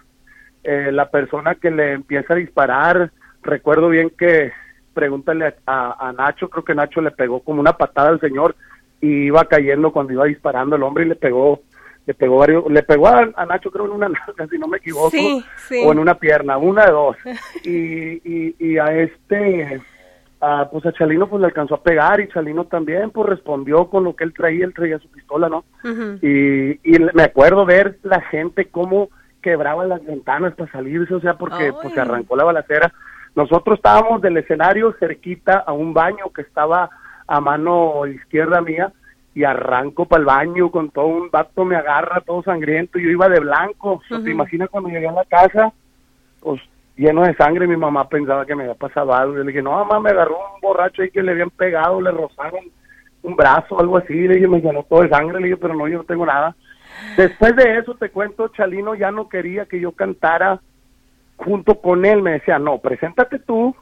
[0.63, 3.09] eh, la persona que le empieza a disparar,
[3.41, 4.51] recuerdo bien que
[4.93, 8.55] pregúntale a, a- a Nacho, creo que Nacho le pegó como una patada al señor
[9.01, 11.61] y iba cayendo cuando iba disparando el hombre y le pegó
[12.05, 14.77] le pegó varios, le pegó a, a Nacho creo en una nalga, si no me
[14.77, 15.83] equivoco, Sí, sí.
[15.85, 17.15] o en una pierna, una de dos.
[17.63, 19.79] Y, y, y a este,
[20.39, 24.03] a, pues a Chalino pues le alcanzó a pegar y Chalino también pues respondió con
[24.03, 25.63] lo que él traía, él traía su pistola, ¿no?
[26.21, 29.09] Y, y me acuerdo ver la gente cómo
[29.41, 32.91] quebraba las ventanas para salirse, o sea, porque pues, se arrancó la balacera.
[33.35, 36.89] Nosotros estábamos del escenario cerquita a un baño que estaba
[37.31, 38.91] a mano izquierda mía
[39.33, 43.09] y arranco para el baño con todo un vato me agarra todo sangriento y yo
[43.09, 44.01] iba de blanco.
[44.05, 44.25] Sea, Ujú.
[44.25, 45.71] ¿Te imaginas cuando llegué a la casa?
[46.41, 46.61] Pues
[46.97, 49.37] lleno de sangre, mi mamá pensaba que me había pasado algo.
[49.37, 52.11] Yo le dije, no, mamá, me agarró un borracho ahí que le habían pegado, le
[52.11, 52.65] rozaron
[53.23, 54.13] un brazo, algo así.
[54.13, 55.39] Le dije, me llenó todo de sangre.
[55.39, 56.53] Le dije, pero no, yo no tengo nada.
[57.15, 60.59] Después de eso, te cuento, Chalino ya no quería que yo cantara
[61.37, 62.21] junto con él.
[62.21, 63.73] Me decía, no, preséntate tú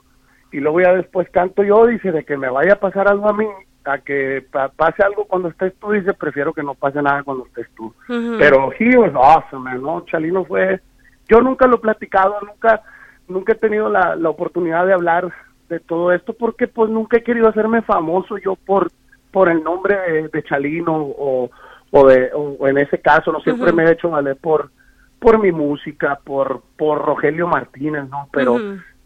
[0.52, 1.86] y luego ya después canto yo.
[1.88, 3.46] Dice, de que me vaya a pasar algo a mí,
[3.86, 5.92] a que pa- pase algo cuando estés tú.
[5.92, 7.94] Dice, prefiero que no pase nada cuando estés tú.
[8.40, 10.02] Pero he was awesome, man, ¿no?
[10.06, 10.80] Chalino fue...
[11.28, 12.82] Yo nunca lo he platicado, nunca
[13.28, 15.32] nunca he tenido la, la oportunidad de hablar
[15.70, 18.90] de todo esto porque pues nunca he querido hacerme famoso yo por
[19.32, 21.52] por el nombre de, de Chalino o,
[21.92, 24.72] o de o, o en ese caso no siempre me he hecho valer por
[25.20, 28.58] por mi música por por Rogelio Martínez no pero.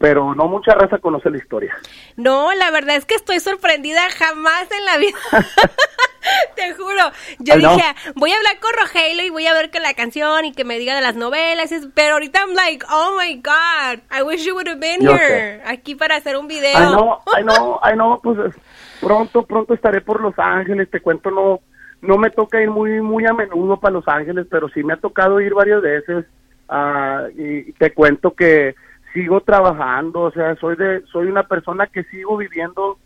[0.04, 1.74] Pero no mucha raza conoce la historia
[2.18, 5.16] No, la verdad es que estoy sorprendida jamás en la vida.
[6.56, 7.10] Te juro.
[7.38, 7.74] Yo Ay, no.
[7.74, 10.64] dije, voy a hablar con Rogelio y voy a ver que la canción y que
[10.64, 11.72] me diga de las novelas.
[11.94, 15.62] Pero ahorita I'm like, oh my God, I wish you would have been Yo here.
[15.64, 16.76] Aquí para hacer un video.
[16.76, 18.54] Ay, no, ay, no, ay, no, pues
[19.00, 21.60] pronto, pronto estaré por Los Ángeles, te cuento, no
[22.02, 24.98] no me toca ir muy muy a menudo para Los Ángeles, pero sí me ha
[24.98, 26.26] tocado ir varias veces
[26.68, 28.74] ah, y te cuento que
[29.14, 32.98] sigo trabajando, o sea, soy de soy una persona que sigo viviendo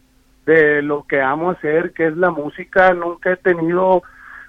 [0.47, 4.03] de lo que amo hacer, que es la música, nunca he tenido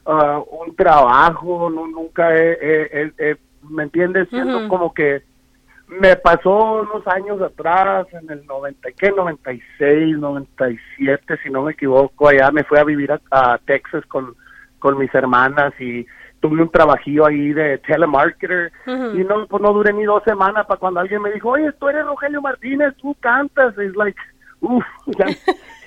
[0.06, 3.38] ah, un trabajo, no, nunca he, he- he- he-
[3.70, 4.30] ¿me entiendes?
[4.30, 5.22] Siento como que
[5.90, 9.12] me pasó unos años atrás, en el 90, ¿qué?
[9.12, 14.36] 96, 97, si no me equivoco, allá me fui a vivir a, Texas con,
[14.78, 16.06] con mis hermanas y
[16.40, 18.72] tuve un trabajillo ahí de telemarketer.
[18.88, 21.88] Y no, pues no duré ni dos semanas para cuando alguien me dijo, oye, tú
[21.90, 24.20] eres Rogelio Martínez, tú cantas, es like,
[24.62, 24.84] uff,
[25.18, 25.28] ya,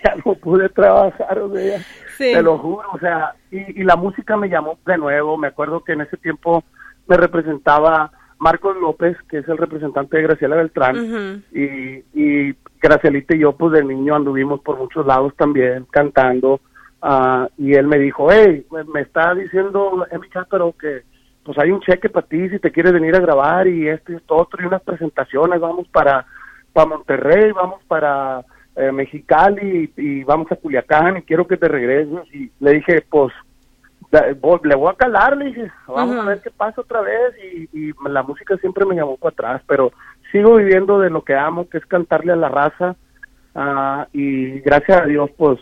[0.04, 1.80] ya, no pude trabajar, o sea,
[2.18, 5.82] te lo juro, o sea, y, y la música me llamó de nuevo, me acuerdo
[5.82, 6.64] que en ese tiempo
[7.06, 13.40] me representaba Marcos López, que es el representante de Graciela Beltrán, y, y Gracielita y
[13.40, 16.60] yo, pues de niño anduvimos por muchos lados también cantando,
[17.02, 21.02] uh, y él me dijo, hey, me, está diciendo Emi pero que
[21.44, 24.16] pues hay un cheque para ti si te quieres venir a grabar y esto y
[24.16, 26.24] esto otro, y unas presentaciones, vamos para,
[26.72, 28.44] para Monterrey, vamos para
[28.76, 33.04] eh, Mexicali y, y, vamos a Culiacán y quiero que te regreses, y le dije,
[33.10, 33.32] pues
[34.64, 37.34] le voy a calar, le dije, vamos a ver qué pasa otra vez
[37.72, 39.92] y, la música siempre me llamó para atrás, pero
[40.30, 42.96] sigo viviendo de lo que amo, que es cantarle a la raza.
[43.54, 45.58] Uh, y gracias a Dios pues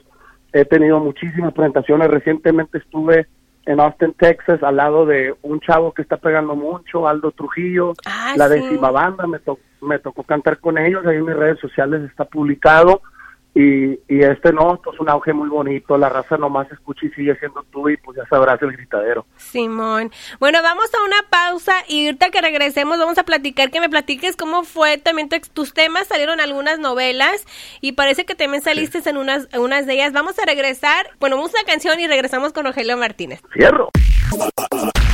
[0.52, 3.26] he tenido muchísimas presentaciones, recientemente estuve
[3.66, 8.34] en Austin, Texas, al lado de un chavo que está pegando mucho, Aldo Trujillo, ah,
[8.36, 9.38] la décima banda, me,
[9.82, 13.02] me tocó cantar con ellos, ahí en mis redes sociales está publicado,
[13.54, 17.10] y, y este no, esto es un auge muy bonito, la raza nomás escucha y
[17.10, 19.26] sigue siendo tú y pues ya sabrás el gritadero.
[19.36, 23.88] Simón, bueno, vamos a una pausa y ahorita que regresemos vamos a platicar, que me
[23.88, 27.44] platiques cómo fue también tus temas, salieron algunas novelas
[27.80, 30.12] y parece que también saliste en unas, unas de ellas.
[30.12, 33.40] Vamos a regresar, bueno, vamos a una canción y regresamos con Rogelio Martínez.
[33.52, 33.88] Cierro.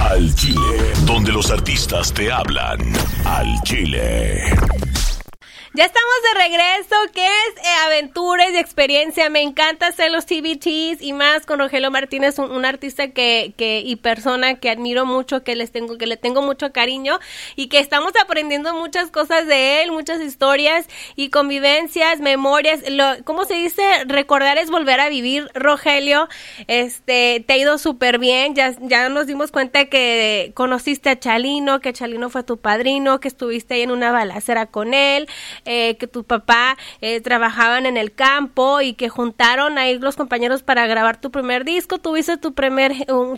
[0.00, 2.78] Al Chile, donde los artistas te hablan.
[3.24, 4.40] Al Chile.
[5.76, 9.28] Ya estamos de regreso, ¿qué es eh, aventuras y experiencia?
[9.28, 13.96] Me encanta hacer los TVTs y más con Rogelio Martínez, un, artista que, que, y
[13.96, 17.18] persona que admiro mucho, que les tengo, que le tengo mucho cariño
[17.56, 22.88] y que estamos aprendiendo muchas cosas de él, muchas historias y convivencias, memorias.
[22.88, 23.82] Lo, ¿Cómo se dice?
[24.06, 26.30] Recordar es volver a vivir, Rogelio.
[26.68, 28.54] Este, te ha ido súper bien.
[28.54, 33.28] Ya, ya nos dimos cuenta que conociste a Chalino, que Chalino fue tu padrino, que
[33.28, 35.28] estuviste ahí en una balacera con él
[35.66, 40.62] eh, que tu papá eh, trabajaban en el campo y que juntaron ahí los compañeros
[40.62, 42.92] para grabar tu primer disco, tuviste tu primer,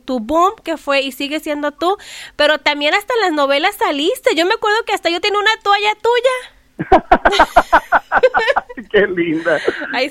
[0.05, 1.97] tu boom, que fue y sigue siendo tú,
[2.37, 4.35] pero también hasta en las novelas saliste.
[4.37, 6.59] Yo me acuerdo que hasta yo tenía una toalla tuya.
[8.91, 9.59] qué linda.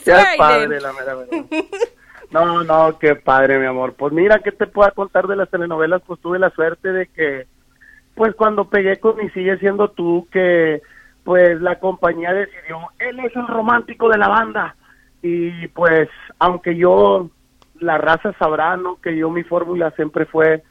[0.04, 1.16] qué padre, la mera
[2.32, 3.94] No, no, qué padre, mi amor.
[3.94, 6.02] Pues mira, ¿qué te puedo contar de las telenovelas?
[6.06, 7.48] Pues tuve la suerte de que,
[8.16, 10.82] pues cuando pegué con y sigue siendo tú, que
[11.28, 14.78] pues la compañía decidió, él es el romántico de la banda.
[15.22, 16.08] Y pues,
[16.40, 17.30] aunque yo,
[17.82, 18.96] la raza sabrá, ¿no?
[19.02, 20.64] Que yo mi fórmula siempre fue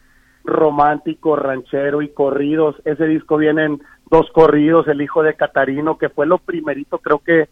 [0.45, 2.75] romántico, ranchero y corridos.
[2.87, 7.51] Ese disco vienen dos corridos, El Hijo de Catarino, que fue lo primerito, creo que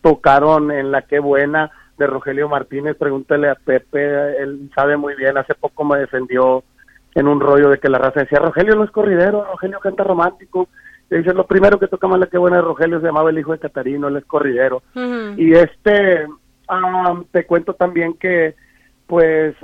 [0.00, 2.96] tocaron en La Qué Buena de Rogelio Martínez.
[2.96, 6.62] Pregúntale a Pepe, él sabe muy bien, hace poco me defendió
[7.16, 10.68] en un rollo de que la raza decía, Rogelio no es corridero, Rogelio canta romántico
[11.18, 13.58] dice, lo primero que tocamos la que buena de Rogelio se llamaba el hijo de
[13.58, 14.82] Catarino, él es corridero.
[15.36, 16.26] Y este,
[17.30, 18.54] te cuento también que,
[19.06, 19.54] pues,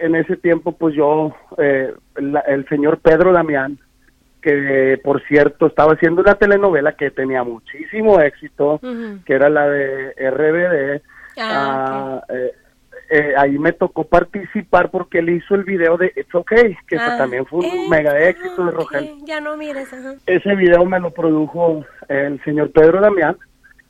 [0.00, 3.78] en ese tiempo, pues yo, eh, el señor Pedro Damián,
[4.44, 8.78] que por cierto estaba haciendo una telenovela que tenía muchísimo éxito,
[9.24, 11.02] que era la de RBD,
[11.38, 12.52] ah, ah eh,
[13.10, 17.16] eh, ahí me tocó participar porque él hizo el video de It's Okay, que ah,
[17.18, 19.16] también fue un eh, mega éxito de Rogelio.
[19.24, 19.92] Ya no mires,
[20.26, 23.36] Ese video me lo produjo el señor Pedro Damián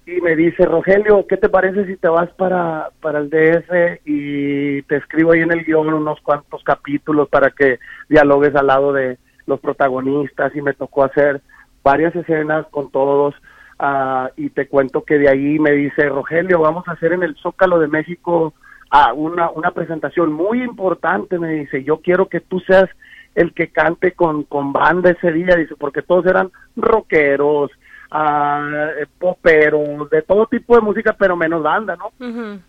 [0.07, 4.83] y me dice, Rogelio, ¿qué te parece si te vas para, para el DF y
[4.83, 9.19] te escribo ahí en el guion unos cuantos capítulos para que dialogues al lado de
[9.47, 10.55] los protagonistas?
[10.55, 11.41] Y me tocó hacer
[11.83, 13.35] varias escenas con todos.
[13.81, 17.35] Uh, y te cuento que de ahí me dice, Rogelio, vamos a hacer en el
[17.37, 18.55] Zócalo de México
[18.97, 22.89] a una, una presentación muy importante, me dice, yo quiero que tú seas
[23.35, 27.73] el que cante con, con banda ese día, dice, porque todos eran rockeros,
[28.13, 32.13] uh, poperos, de todo tipo de música, pero menos banda, ¿no?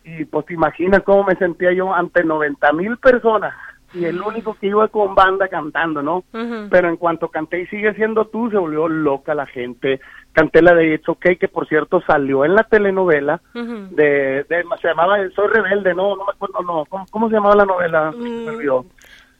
[0.03, 3.53] Y pues te imaginas cómo me sentía yo ante 90 mil personas
[3.95, 6.23] y el único que iba con banda cantando, ¿no?
[6.69, 9.99] Pero en cuanto canté y sigue siendo tú, se volvió loca la gente
[10.35, 14.45] canté la de It's Okay, que por cierto salió en la telenovela de,
[14.81, 18.11] se llamaba Soy Rebelde, no, no me acuerdo, no, ¿cómo, se llamaba la novela?
[18.11, 18.85] mm.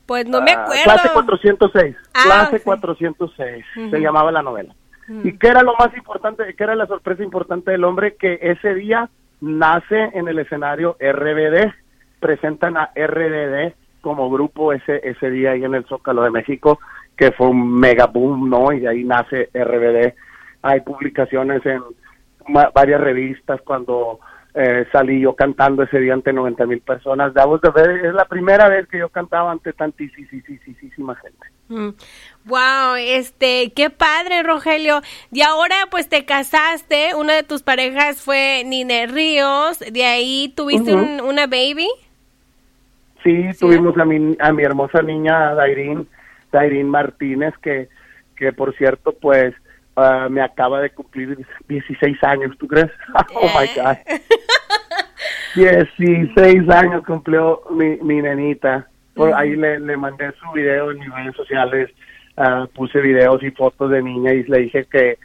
[0.05, 0.83] Pues no me ah, acuerdo.
[0.83, 4.73] clase 406, ah, clase 406, se llamaba la novela.
[5.23, 8.15] ¿Y qué era lo más importante, qué era la sorpresa importante del hombre?
[8.15, 9.09] Que ese día
[9.41, 11.73] nace en el escenario RBD,
[12.19, 13.73] presentan a RBD
[14.05, 16.77] como grupo ese, ese día ahí en el Zócalo de México
[17.17, 18.71] que fue un mega boom, ¿no?
[18.71, 20.13] Y de ahí nace RBD.
[20.61, 21.81] Hay publicaciones en
[22.71, 24.19] varias revistas cuando
[24.53, 27.33] eh, salí yo cantando ese día ante 90 mil personas.
[27.35, 31.47] es la primera vez que yo cantaba ante tantísima gente.
[31.67, 32.97] Wow, mm.
[32.99, 35.01] este, qué padre, Rogelio.
[35.31, 37.15] Y ahora, pues te casaste.
[37.15, 39.79] Una de tus parejas fue Nine Ríos.
[39.79, 41.87] De ahí tuviste una baby.
[43.25, 46.07] Sí, tuvimos a mi, a mi hermosa niña Dairín,
[46.51, 47.89] Dairín Martínez, que,
[48.35, 49.55] que por cierto, pues
[49.95, 51.35] uh, me acaba de cumplir
[51.67, 52.91] 16 años, ¿tú crees?
[53.33, 53.97] oh my God.
[55.55, 58.87] 16 años cumplió mi, mi nenita.
[59.15, 61.89] Por ahí le, le mandé su video en mis redes sociales,
[62.37, 65.17] uh, puse videos y fotos de niña y le dije que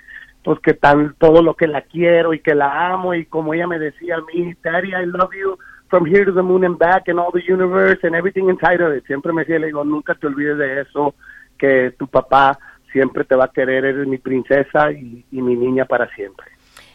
[0.43, 3.67] pues que tan todo lo que la quiero y que la amo y como ella
[3.67, 5.59] me decía a mí, Daddy, I love you
[5.91, 8.93] from here to the moon and back and all the universe and everything inside of
[8.93, 9.05] it.
[9.07, 11.15] Siempre me decía, le digo, nunca te olvides de eso,
[11.59, 12.59] que tu papá
[12.93, 16.47] siempre te va a querer, eres mi princesa y, mi niña para siempre.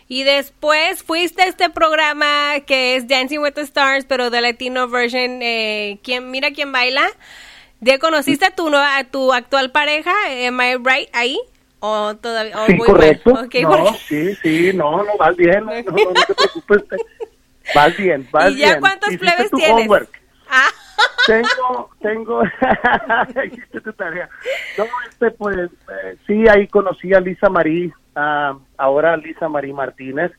[0.08, 4.88] Y después fuiste a este programa que es Dancing with the Stars, pero de Latino
[4.88, 7.08] version, eh, ¿quién, mira quién baila.
[7.82, 10.12] ¿Ya conociste a tu, a tu actual pareja?
[10.48, 11.40] ¿Am I right ahí?
[11.80, 12.56] ¿O todavía?
[12.68, 13.32] sí, correcto.
[13.62, 16.84] no, sí, sí, no, no, vas bien, no, no, no te preocupes.
[17.74, 18.70] Vas bien, vas bien.
[18.70, 19.90] ¿Y ya cuántos plebes tienes?
[20.50, 20.68] Ah.
[21.28, 22.44] Tengo, tengo,
[23.46, 24.30] hiciste tu tarea.
[24.78, 30.32] No, este, pues, eh, sí, ahí conocí a Lisa Marí, uh, ahora Lisa Marí Martínez.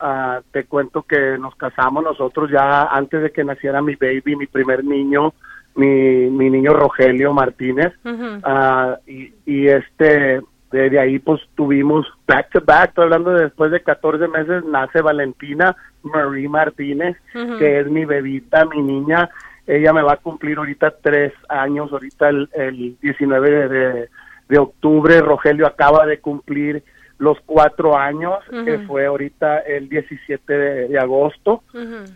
[0.00, 4.46] Uh, te cuento que nos casamos nosotros ya antes de que naciera mi baby, mi
[4.46, 5.34] primer niño,
[5.74, 7.92] mi, mi niño Rogelio Martínez.
[8.04, 13.70] uh, y, y este, de ahí pues tuvimos back to back, estoy hablando de después
[13.70, 17.16] de 14 meses nace Valentina Marie Martínez,
[17.58, 19.28] que es mi bebita, mi niña,
[19.66, 24.08] ella me va a cumplir ahorita tres años, ahorita el, el 19 de,
[24.48, 26.82] de, octubre, Rogelio acaba de cumplir
[27.18, 31.62] los cuatro años, que fue ahorita el 17 de, agosto,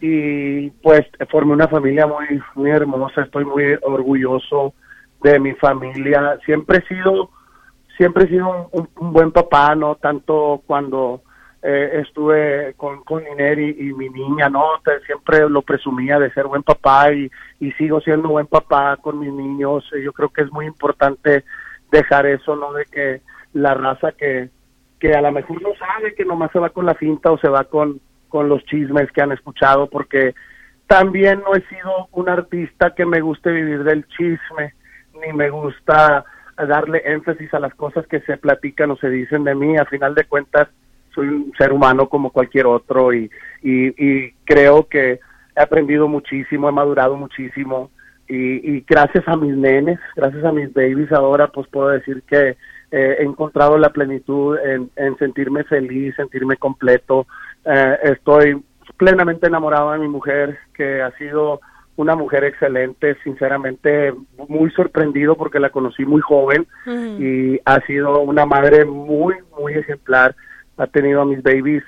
[0.00, 4.74] y pues formé una familia muy, muy hermosa, estoy muy orgulloso
[5.22, 7.30] de mi familia, siempre he sido
[7.96, 11.22] siempre he sido un, buen papá, no tanto cuando
[11.62, 14.64] eh, estuve con, con Ineri y, mi niña, no,
[15.07, 19.33] siempre lo presumía de ser buen papá y, y sigo siendo buen papá con mis
[19.33, 19.85] niños.
[20.02, 21.44] Yo creo que es muy importante
[21.90, 22.72] dejar eso, ¿no?
[22.72, 23.20] De que
[23.52, 24.50] la raza que,
[24.98, 27.48] que a lo mejor no sabe que nomás se va con la cinta o se
[27.48, 30.35] va con, con los chismes que han escuchado, porque
[30.87, 34.74] también no he sido un artista que me guste vivir del chisme,
[35.20, 36.24] ni me gusta
[36.56, 39.76] darle énfasis a las cosas que se platican o se dicen de mí.
[39.76, 40.68] A final de cuentas,
[41.14, 43.30] soy un ser humano como cualquier otro y,
[43.62, 45.20] y, creo que
[45.56, 47.90] he aprendido muchísimo, he madurado muchísimo
[48.28, 52.56] y, gracias a mis nenes, gracias a mis babies ahora, pues puedo decir que
[52.90, 57.26] eh, he encontrado la plenitud en, en, sentirme feliz, sentirme completo.
[57.64, 58.62] Eh, estoy
[58.96, 61.60] plenamente enamorado de mi mujer, que ha sido
[62.02, 64.12] una mujer excelente, sinceramente
[64.48, 70.34] muy sorprendido porque la conocí muy joven y ha sido una madre muy, muy ejemplar.
[70.76, 71.82] Ha tenido a mis babies,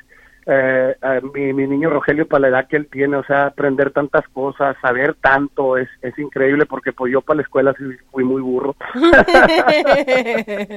[0.46, 0.94] eh,
[1.34, 4.76] mi, mi, niño Rogelio para la edad que él tiene, o sea, aprender tantas cosas,
[4.80, 7.74] saber tanto, es, es increíble porque pues yo para la escuela
[8.10, 8.76] fui muy burro.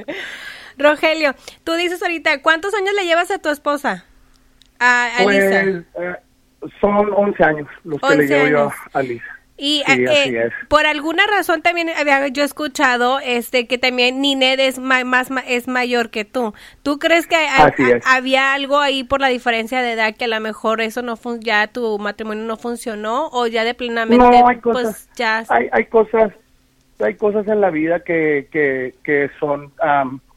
[0.78, 4.04] Rogelio, tú dices ahorita, ¿cuántos años le llevas a tu esposa?
[4.78, 5.62] A, Elisa.
[5.64, 6.16] Pues, eh,
[6.80, 9.38] son 11 años los que le llevo yo a Lisa.
[9.60, 15.30] Y eh, por alguna razón también había yo escuchado este que también Nined es más,
[15.48, 16.54] es mayor que tú.
[16.84, 17.36] ¿Tú crees que
[18.06, 21.66] había algo ahí por la diferencia de edad que a lo mejor eso no ya
[21.66, 25.86] tu matrimonio no funcionó o ya de plenamente no, hay pues, cosas, ya hay, hay
[25.86, 26.32] cosas
[27.00, 29.72] hay cosas en la vida que que, que son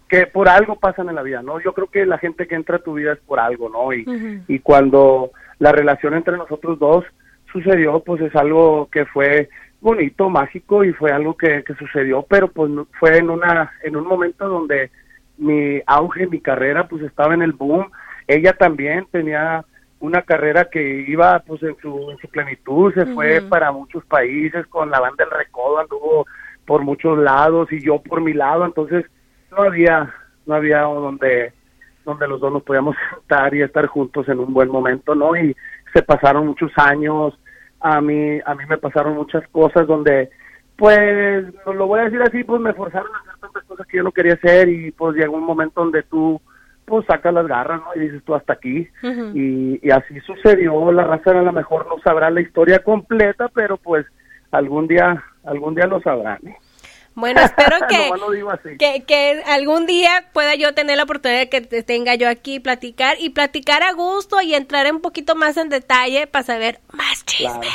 [0.09, 1.61] que por algo pasan en la vida, ¿no?
[1.61, 3.93] Yo creo que la gente que entra a tu vida es por algo, ¿no?
[3.93, 4.03] Y,
[4.47, 5.31] y cuando
[5.61, 7.05] la relación entre nosotros dos
[7.51, 9.47] sucedió, pues es algo que fue
[9.79, 14.07] bonito, mágico y fue algo que, que sucedió, pero pues fue en una en un
[14.07, 14.89] momento donde
[15.37, 17.91] mi auge, mi carrera, pues estaba en el boom.
[18.27, 19.63] Ella también tenía
[19.99, 24.65] una carrera que iba pues en su, en su plenitud, se fue para muchos países
[24.65, 26.25] con la banda del Recodo, anduvo
[26.65, 29.05] por muchos lados y yo por mi lado, entonces
[29.51, 30.11] no había
[30.47, 31.53] no había donde
[32.05, 35.35] donde los dos nos podíamos sentar y estar juntos en un buen momento, ¿no?
[35.35, 35.55] Y
[35.93, 37.37] se pasaron muchos años,
[37.79, 40.29] a mí, a mí me pasaron muchas cosas donde,
[40.77, 44.03] pues, lo voy a decir así, pues me forzaron a hacer tantas cosas que yo
[44.03, 46.39] no quería hacer y pues llegó un momento donde tú,
[46.85, 47.95] pues, sacas las garras, ¿no?
[47.95, 48.87] Y dices tú hasta aquí.
[49.33, 53.77] y, y así sucedió, la raza a lo mejor no sabrá la historia completa, pero
[53.77, 54.05] pues
[54.51, 56.57] algún día, algún día lo sabrán, ¿eh?
[57.13, 61.83] Bueno, espero que, que, que algún día pueda yo tener la oportunidad de que te
[61.83, 66.27] tenga yo aquí platicar y platicar a gusto y entrar un poquito más en detalle
[66.27, 67.59] para saber más chisme.
[67.59, 67.67] Claro.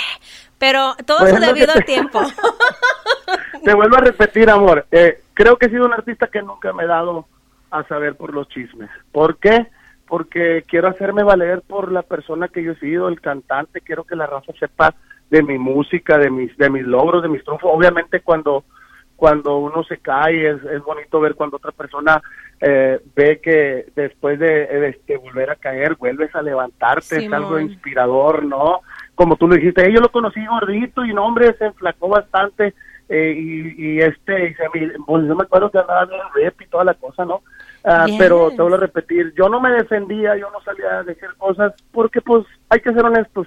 [0.59, 2.21] Pero todo Bueno, su debido te- tiempo.
[3.65, 4.87] Te vuelvo a repetir, amor.
[4.93, 7.27] eh, creo que he sido un artista que nunca me he dado
[7.71, 8.89] a saber por los chismes.
[9.13, 9.67] ¿Por qué?
[10.07, 13.81] Porque quiero hacerme valer por la persona que yo he sido, el cantante.
[13.81, 14.95] Quiero que la raza sepa
[15.31, 17.69] de mi música, de mis, de mis logros, de mis triunfos.
[17.75, 18.65] Obviamente cuando
[19.17, 22.23] cuando uno se cae es, es bonito ver cuando otra persona
[22.61, 27.59] eh, ve que después de, de- de volver a caer vuelves a levantarte, es algo
[27.61, 28.81] inspirador, ¿no?
[29.15, 32.75] Como tú lo dijiste, yo lo conocí gordito y no, hombre, se enflacó bastante
[33.09, 36.61] eh, y, y este, y se me, pues, yo me acuerdo que andaba bien rep
[36.61, 37.41] y toda la cosa, ¿no?
[38.07, 38.17] Yes.
[38.19, 41.73] Pero te vuelvo a repetir, yo no me defendía, yo no salía a decir cosas
[41.93, 43.47] porque pues hay que ser honestos.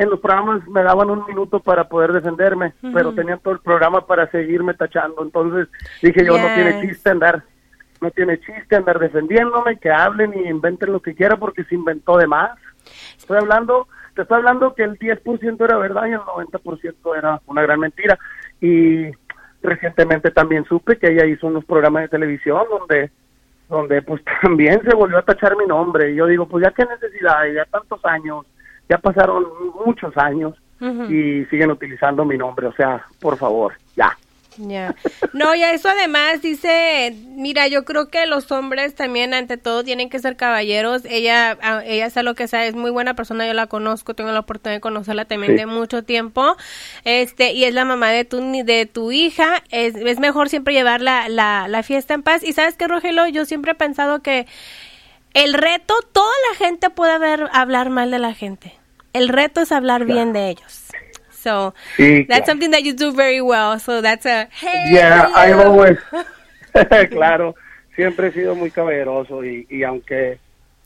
[0.00, 4.06] En los programas me daban un minuto para poder defenderme, pero tenían todo el programa
[4.06, 5.22] para seguirme tachando.
[5.22, 5.68] Entonces
[6.00, 7.44] dije yo, no tiene chiste andar
[8.00, 12.16] no tiene chiste andar defendiéndome, que hablen y inventen lo que quieran porque se inventó
[12.16, 12.58] de más.
[13.18, 17.60] Estoy hablando, te estoy hablando que el 10% era verdad y el 90% era una
[17.60, 18.18] gran mentira.
[18.58, 19.10] Y
[19.62, 23.10] recientemente también supe que ella hizo unos programas de televisión donde
[23.68, 26.10] donde pues también se volvió a tachar mi nombre.
[26.10, 28.46] Y yo digo, pues ya qué necesidad, ya tantos años,
[28.90, 29.44] ya pasaron
[29.86, 30.54] muchos años
[31.08, 32.66] y siguen utilizando mi nombre.
[32.66, 34.16] O sea, por favor, ya.
[34.56, 34.94] Ya.
[35.32, 39.84] No, y a eso además dice, mira, yo creo que los hombres también ante todo
[39.84, 41.04] tienen que ser caballeros.
[41.04, 44.32] Ella a- ella sabe lo que sabe, es muy buena persona, yo la conozco, tengo
[44.32, 45.58] la oportunidad de conocerla también Sí.
[45.60, 46.56] de mucho tiempo.
[47.04, 50.74] Este, y es la mamá de tu ni- de tu hija, es, es mejor siempre
[50.74, 52.42] llevar la, la, la fiesta en paz.
[52.42, 54.46] Y sabes qué, Rogelio, yo siempre he pensado que
[55.32, 58.74] el reto, toda la gente puede ver, hablar mal de la gente.
[59.12, 60.88] El reto es hablar bien de ellos.
[61.30, 62.46] So, Sí, that's claro.
[62.46, 63.78] something that you do very well.
[63.80, 64.92] So that's a hey.
[64.92, 65.62] Yeah, hello.
[65.72, 65.98] always,
[67.10, 67.54] claro,
[67.96, 70.38] siempre he sido muy caballeroso y, y aunque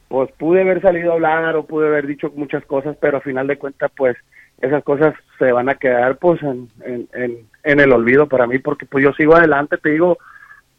[0.08, 3.46] pues pude haber salido a hablar o pude haber dicho muchas cosas, pero a final
[3.46, 4.16] de cuentas pues
[4.60, 8.58] esas cosas se van a quedar pues en, en, en, en el olvido para mí
[8.58, 10.18] porque pues yo sigo adelante, te digo,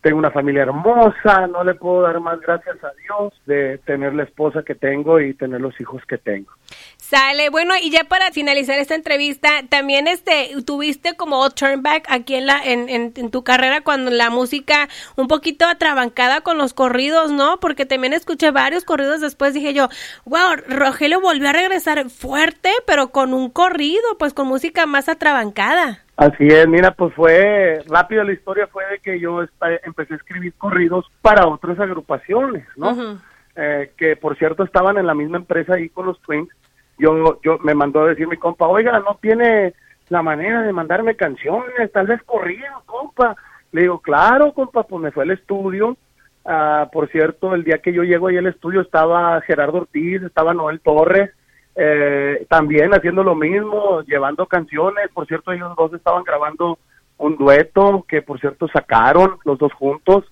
[0.05, 4.21] tengo una familia hermosa, no le puedo dar más gracias a Dios de tener la
[4.21, 6.51] esposa que tengo y tener los hijos que tengo.
[6.97, 12.35] Sale, bueno, y ya para finalizar esta entrevista, también este tuviste como turn back aquí
[12.35, 16.75] en la en, en, en tu carrera cuando la música un poquito atrabancada con los
[16.75, 17.59] corridos, ¿no?
[17.59, 19.89] Porque también escuché varios corridos después dije yo,
[20.25, 26.04] wow, Rogelio volvió a regresar fuerte, pero con un corrido, pues con música más atrabancada.
[26.17, 29.41] Así es, mira, pues fue rápido la historia fue de que yo
[29.83, 33.19] empecé a escribir corridos para otras agrupaciones, ¿no?
[33.57, 36.49] Eh, que por cierto estaban en la misma empresa ahí con los Twins.
[36.97, 39.73] Yo, yo me mandó a decir mi compa, oiga, no tiene
[40.09, 43.35] la manera de mandarme canciones, tal vez corrido, compa.
[43.71, 45.97] Le digo, claro, compa, pues me fue al estudio.
[46.45, 50.53] Ah, por cierto, el día que yo llego ahí al estudio estaba Gerardo Ortiz, estaba
[50.53, 51.31] Noel Torres,
[51.75, 55.09] eh, también haciendo lo mismo, llevando canciones.
[55.13, 56.77] Por cierto, ellos dos estaban grabando
[57.17, 60.25] un dueto que, por cierto, sacaron los dos juntos.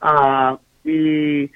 [0.00, 1.46] Ah, y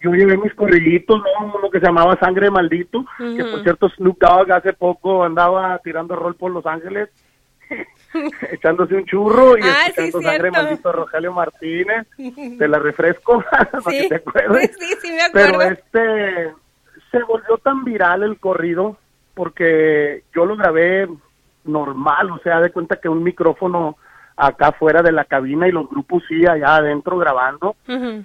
[0.00, 1.54] yo llevé mis corrillitos, ¿no?
[1.58, 6.14] Uno que se llamaba Sangre Maldito, que por cierto Snoop Dogg hace poco andaba tirando
[6.14, 7.08] rol por Los Ángeles,
[8.52, 10.50] echándose un churro y Ah, sí, escuchando Sangre.
[10.52, 12.06] Maldito de Rogelio Martínez.
[12.58, 14.76] Te la refresco para que Sí, te acuerdes.
[14.78, 15.58] sí, sí, me acuerdo.
[15.58, 16.54] Pero este
[17.10, 18.96] se volvió tan viral el corrido
[19.34, 21.08] porque yo lo grabé
[21.64, 23.96] normal, o sea, de cuenta que un micrófono
[24.38, 27.74] acá fuera de la cabina y los grupos sí allá adentro grabando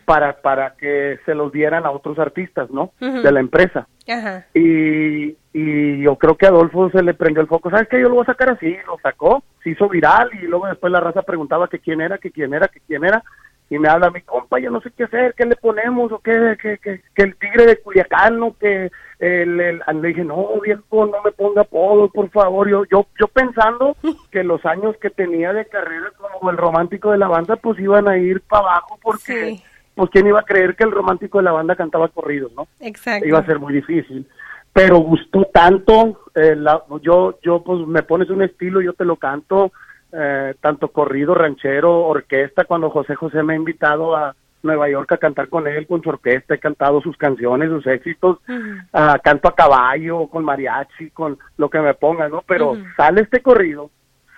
[0.05, 2.91] para para que se los dieran a otros artistas, ¿no?
[2.99, 3.87] De la empresa.
[4.07, 4.45] Ajá.
[4.53, 7.99] Y, y yo creo que a Adolfo se le prendió el foco, ¿sabes qué?
[7.99, 10.99] Yo lo voy a sacar así, lo sacó, se hizo viral y luego después la
[10.99, 13.23] raza preguntaba que quién era, que quién era, que quién era.
[13.69, 16.55] Y me habla mi compa, yo no sé qué hacer, qué le ponemos, o qué,
[16.61, 21.05] que, que, que el tigre de Culiacán, o que el, el- le dije, no, viejo,
[21.07, 22.69] no me ponga apodo, por favor.
[22.69, 23.95] Yo, yo, yo pensando
[24.31, 28.07] que los años que tenía de carrera como el romántico de la banda, pues iban
[28.07, 29.21] a ir para abajo, porque,
[29.55, 29.63] Sí.
[29.95, 32.67] pues, ¿quién iba a creer que el romántico de la banda cantaba corridos, no?
[32.79, 33.25] Exacto.
[33.27, 34.27] iba a ser muy difícil.
[34.73, 39.15] Pero gustó tanto, eh, la- yo, yo pues me pones un estilo, yo te lo
[39.17, 39.71] canto,
[40.13, 45.17] eh, tanto corrido, ranchero, orquesta, cuando José José me ha invitado a Nueva York a
[45.17, 48.39] cantar con él, con su orquesta, he cantado sus canciones, sus éxitos,
[48.93, 52.43] ah, canto a caballo, con mariachi, con lo que me ponga, ¿no?
[52.47, 53.89] Pero sale este corrido,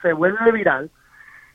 [0.01, 0.89] se vuelve viral,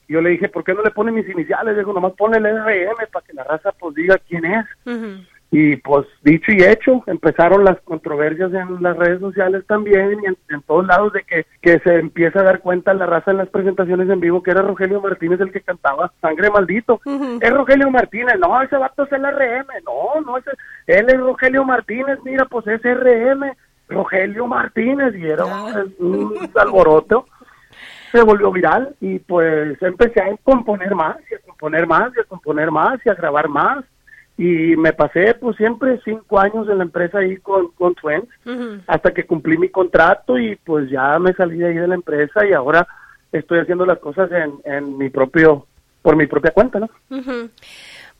[0.06, 1.76] yo le dije, ¿por qué no le pone mis iniciales?
[1.76, 5.24] Digo, nomás ponle el RM para que la raza pues diga quién es Ujú.
[5.52, 10.62] Y pues dicho y hecho, empezaron las controversias en las redes sociales también y en,
[10.62, 14.08] todos lados de que, que se empieza a dar cuenta la raza en las presentaciones
[14.08, 17.00] en vivo que era Rogelio Martínez el que cantaba Sangre Maldito.
[17.40, 20.50] Es Rogelio Martínez, no, ese vato es el RM, no, no, ese,
[20.86, 23.52] él es Rogelio Martínez, mira, pues es RM,
[23.88, 27.26] Rogelio Martínez, y era un alboroto.
[28.12, 32.24] Se volvió viral y pues empecé a componer más y a componer más y a
[32.24, 33.84] componer más y a grabar más
[34.40, 38.24] y me pasé pues siempre cinco años en la empresa ahí con, con Twins
[38.86, 42.46] hasta que cumplí mi contrato y pues ya me salí de ahí de la empresa
[42.46, 42.88] y ahora
[43.32, 45.66] estoy haciendo las cosas en, en mi propio
[46.00, 46.88] por mi propia cuenta, ¿no?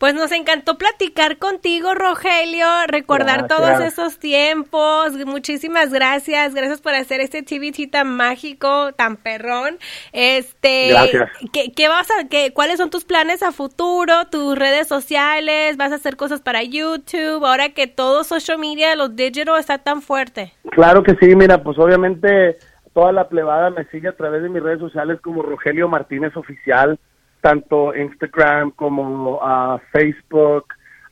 [0.01, 5.13] Pues nos encantó platicar contigo, Rogelio, recordar todos esos tiempos.
[5.27, 9.77] Muchísimas gracias, gracias por hacer este TVT tan mágico, tan perrón.
[10.15, 11.31] Este, gracias.
[11.53, 15.77] ¿qué, vas a, qué, ¿Cuáles son tus planes a futuro, tus redes sociales?
[15.77, 17.45] ¿Vas a hacer cosas para YouTube?
[17.45, 20.55] Ahora que todo social media, los digital está tan fuerte.
[20.71, 22.57] Claro que sí, mira, pues obviamente
[22.95, 26.99] toda la plebada me sigue a través de mis redes sociales como Rogelio Martínez Oficial
[27.41, 30.67] tanto Instagram como uh, Facebook,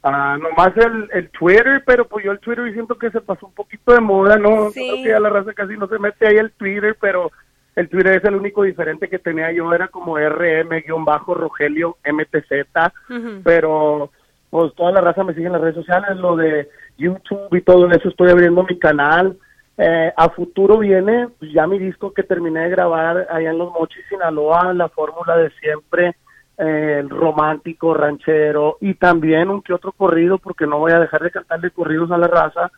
[0.05, 3.55] uh, nomás el, el Twitter, pero pues yo el Twitter siento que se pasó un
[3.55, 4.71] poquito de moda, ¿no?
[4.73, 7.31] Creo que la raza casi no se mete ahí el Twitter, pero
[7.77, 12.67] el Twitter es el único diferente que tenía yo, era como RM-Rogelio MTZ,
[13.45, 14.11] pero
[14.51, 17.89] pues toda la raza me sigue en las redes sociales, lo de YouTube y todo
[17.91, 19.37] eso, estoy abriendo mi canal,
[19.81, 23.73] eh, a futuro viene pues, ya mi disco que terminé de grabar allá en Los
[23.73, 26.17] Mochis, Sinaloa, la fórmula de siempre,
[26.59, 31.31] eh, romántico, ranchero y también un que otro corrido porque no voy a dejar de
[31.31, 32.73] cantarle corridos a la raza.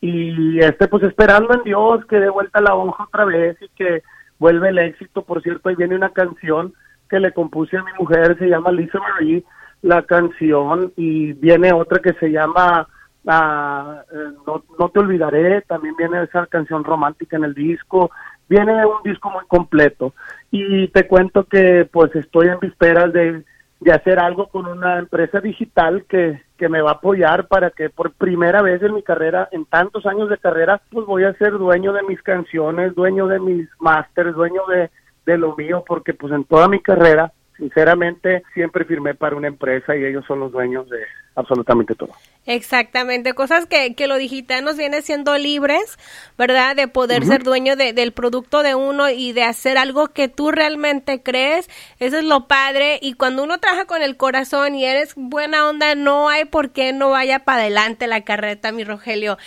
[0.00, 4.02] Y este, pues esperando en Dios que dé vuelta la hoja otra vez y que
[4.38, 5.22] vuelve el éxito.
[5.22, 6.72] Por cierto, ahí viene una canción
[7.10, 9.42] que le compuse a mi mujer, se llama Lisa Marie,
[9.82, 12.86] la canción, y viene otra que se llama
[13.26, 18.10] Ah, eh, no, no te olvidaré, también viene esa canción romántica en el disco,
[18.48, 20.12] viene un disco muy completo.
[20.50, 23.42] Y te cuento que pues estoy en vísperas de,
[23.80, 27.90] de hacer algo con una empresa digital que, que me va a apoyar para que
[27.90, 31.52] por primera vez en mi carrera, en tantos años de carrera, pues voy a ser
[31.52, 34.90] dueño de mis canciones, dueño de mis masters, dueño de,
[35.26, 39.96] de lo mío, porque pues en toda mi carrera, sinceramente, siempre firmé para una empresa
[39.96, 40.98] y ellos son los dueños de
[41.36, 42.10] absolutamente todo.
[42.46, 45.98] Exactamente, cosas que, que lo digital nos viene siendo libres,
[46.36, 46.76] ¿verdad?
[46.76, 50.50] De poder ser dueño de, del producto de uno y de hacer algo que tú
[50.50, 51.68] realmente crees.
[51.98, 52.98] Eso es lo padre.
[53.00, 56.92] Y cuando uno trabaja con el corazón y eres buena onda, no hay por qué
[56.92, 59.38] no vaya para adelante la carreta, mi Rogelio.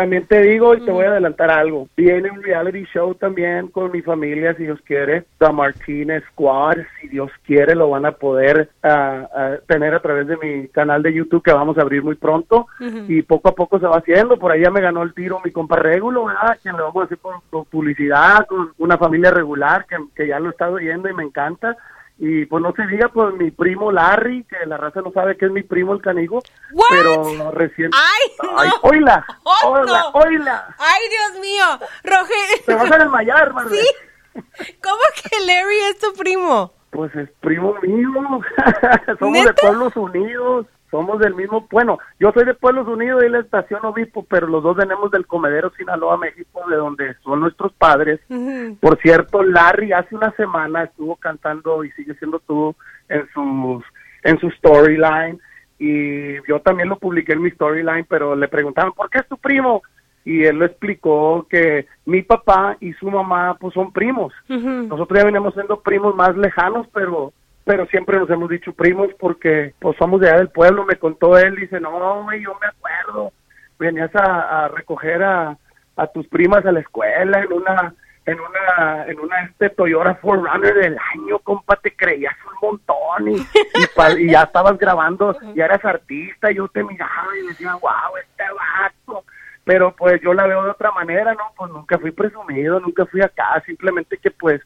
[0.00, 1.86] También te digo y te voy a adelantar algo.
[1.94, 5.26] Viene un reality show también con mi familia, si Dios quiere.
[5.36, 10.38] The Martinez Squad, si Dios quiere, lo van a poder ah, tener a través de
[10.38, 12.66] mi canal de YouTube que vamos a abrir muy pronto.
[13.08, 14.38] Y poco a poco se va haciendo.
[14.38, 16.56] Por ahí ya me ganó el tiro mi compa Regulo, ¿verdad?
[16.62, 20.48] Quien le vamos a hacer con, publicidad, con una familia regular que, que ya lo
[20.48, 21.76] estado oyendo y me encanta.
[22.22, 25.46] Y pues no se diga, pues mi primo Larry, que la raza no sabe que
[25.46, 26.42] es mi primo el canigo,
[26.90, 27.90] pero recién...
[27.94, 28.58] ¡Ay, no!
[28.58, 29.26] ¡Ay, oila!
[29.64, 30.76] ¡Oila, oila!
[30.78, 31.64] ¡Ay, Dios mío!
[32.04, 32.64] Rogelio...
[32.66, 33.74] Te vas a desmayar, madre.
[33.74, 34.74] ¿Sí?
[34.82, 36.70] ¿Cómo que Larry es tu primo?
[36.90, 38.40] Pues es primo mío.
[39.18, 43.40] Somos de Pueblos Unidos somos del mismo, bueno, yo soy de Pueblos Unidos y la
[43.40, 48.20] estación Obispo, pero los dos venimos del comedero Sinaloa, México, de donde son nuestros padres.
[48.80, 52.74] Por cierto, Larry hace una semana estuvo cantando y sigue siendo tú
[53.08, 53.84] en sus
[54.22, 55.40] en su storyline
[55.78, 59.38] y yo también lo publiqué en mi storyline, pero le preguntaban, ¿por qué es tu
[59.38, 59.82] primo?
[60.26, 64.32] Y él lo explicó que mi papá y su mamá pues son primos.
[64.48, 67.32] Nosotros ya venimos siendo primos más lejanos, pero
[67.64, 71.38] pero siempre nos hemos dicho primos porque pues somos de allá del pueblo, me contó
[71.38, 73.32] él, dice, no, güey, yo me acuerdo,
[73.78, 75.56] venías a, recoger a,
[75.96, 77.94] a, tus primas a la escuela en una,
[78.26, 84.22] en una, en una este Toyota Runner del año, compa, te creías un montón y,
[84.22, 89.24] y, ya estabas grabando, ya eras artista, yo te miraba y decía, wow, este vato,
[89.64, 91.52] pero pues yo la veo de otra manera, ¿no?
[91.56, 94.60] Pues nunca fui presumido, nunca fui acá, simplemente que pues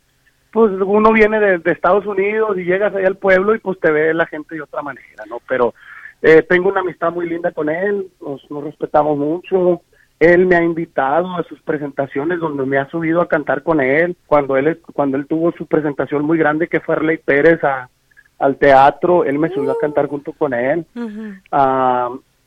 [0.55, 4.15] pues uno viene de, Estados Unidos y llegas allá al pueblo y pues te ve
[4.15, 5.39] la gente de otra manera, ¿no?
[5.49, 5.75] Pero
[6.23, 9.83] eh, tengo una amistad muy linda con él, nos, respetamos mucho.
[10.21, 14.17] Él me ha invitado a sus presentaciones donde me ha subido a cantar con él.
[14.29, 17.59] Cuando él cuando él tuvo su presentación muy grande que fue Arley Pérez
[18.39, 20.87] al teatro, él me subió a cantar junto con él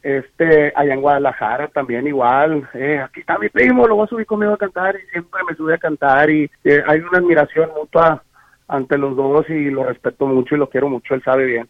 [0.04, 4.26] este allá en Guadalajara también igual eh, aquí está mi primo lo va a subir
[4.26, 8.24] conmigo a cantar y siempre me sube a cantar y eh, hay una admiración mutua
[8.68, 11.68] ante los dos y lo respeto mucho y lo quiero mucho él sabe bien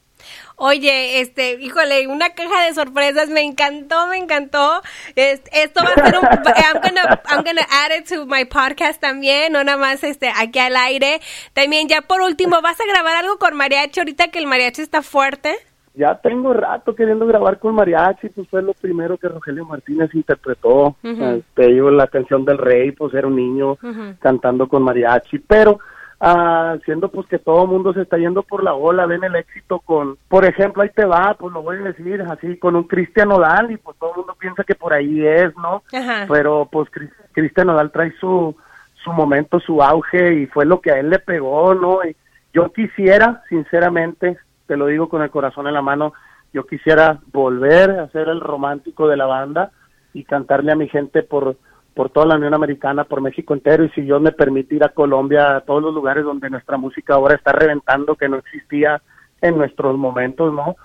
[0.56, 4.82] Oye, este, híjole, una caja de sorpresas, me encantó, me encantó.
[5.16, 9.54] esto va a ser un, I'm gonna, I'm gonna add it to my podcast también,
[9.54, 11.22] no nada más este, aquí al aire.
[11.54, 15.04] También, ya por último, ¿vas a grabar algo con mariachi ahorita que el mariachi está
[15.04, 15.56] fuerte?
[15.98, 20.96] Ya tengo rato queriendo grabar con mariachi, pues fue lo primero que Rogelio Martínez interpretó.
[21.04, 23.78] este, la canción del rey, pues era un niño
[24.20, 25.80] cantando con mariachi, pero
[26.22, 29.36] ah, siendo pues que todo el mundo se está yendo por la ola, ven el
[29.36, 32.84] éxito con, por ejemplo, ahí te va, pues lo voy a decir así, con un
[32.84, 35.82] Cristian Odal y pues todo el mundo piensa que por ahí es, ¿no?
[36.30, 36.90] Pero pues
[37.32, 38.56] Cristian Odal trae su,
[39.04, 42.06] su momento, su auge y fue lo que a él le pegó, ¿no?
[42.06, 42.16] Y
[42.54, 44.38] yo quisiera, sinceramente,
[44.68, 46.14] te lo digo con el corazón en la mano,
[46.54, 49.72] yo quisiera volver a ser el romántico de la banda
[50.14, 51.58] y cantarle a mi gente por
[51.98, 54.90] por toda la Unión Americana, por México entero, y si Dios me permite ir a
[54.90, 59.02] Colombia, a todos los lugares donde nuestra música ahora está reventando, que no existía
[59.42, 60.76] en nuestros momentos, ¿no?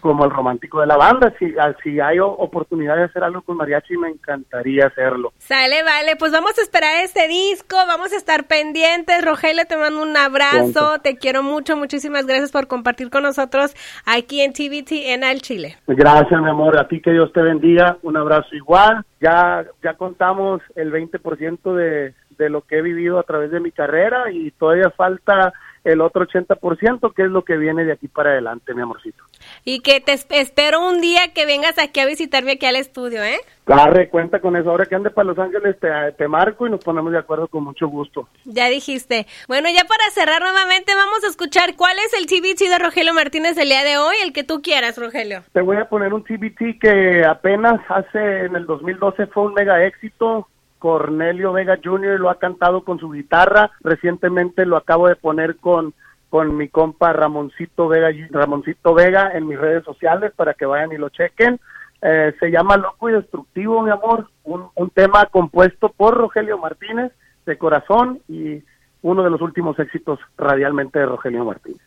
[0.00, 1.32] Como el romántico de la banda.
[1.38, 5.32] Si, ah, si hay oportunidad de hacer algo con mariachi, me encantaría hacerlo.
[5.38, 6.16] Sale, vale.
[6.16, 9.24] Pues vamos a esperar este disco, vamos a estar pendientes.
[9.24, 13.74] Rogelio, te mando un abrazo, te quiero mucho, muchísimas gracias por compartir con nosotros
[14.06, 15.76] aquí en TVT en Al Chile.
[15.86, 16.78] Gracias, mi amor.
[16.78, 17.98] A ti que Dios te bendiga.
[18.02, 19.04] Un abrazo igual.
[19.20, 23.70] Ya, ya contamos el 20% de, de lo que he vivido a través de mi
[23.70, 25.52] carrera y todavía falta
[25.84, 29.24] el otro 80%, que es lo que viene de aquí para adelante, mi amorcito.
[29.64, 33.38] Y que te espero un día que vengas aquí a visitarme aquí al estudio, ¿eh?
[33.64, 34.70] Claro, cuenta con eso.
[34.70, 37.62] Ahora que ande para Los Ángeles, te, te, marco y nos ponemos de acuerdo con
[37.62, 38.28] mucho gusto.
[38.44, 39.26] Ya dijiste.
[39.46, 43.56] Bueno, ya para cerrar nuevamente, vamos a escuchar cuál es el TBT de Rogelio Martínez
[43.58, 45.42] el día de hoy, el que tú quieras, Rogelio.
[45.52, 49.84] Te voy a poner un TBT que apenas hace, en el 2012 fue un mega
[49.84, 50.48] éxito
[50.80, 52.18] Cornelio Vega Jr.
[52.18, 55.94] lo ha cantado con su guitarra, recientemente lo acabo de poner con
[56.30, 60.96] con mi compa Ramoncito Vega, Ramoncito Vega en mis redes sociales para que vayan y
[60.96, 61.58] lo chequen.
[62.02, 67.12] Eh, se llama Loco y Destructivo, mi amor, un, un tema compuesto por Rogelio Martínez
[67.46, 68.62] de corazón y
[69.02, 71.80] uno de los últimos éxitos radialmente de Rogelio Martínez.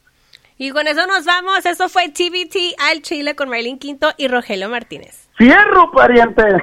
[0.57, 1.65] Y con eso nos vamos.
[1.65, 5.29] Eso fue TBT al Chile con Marilyn Quinto y Rogelio Martínez.
[5.37, 6.43] Cierro, pariente.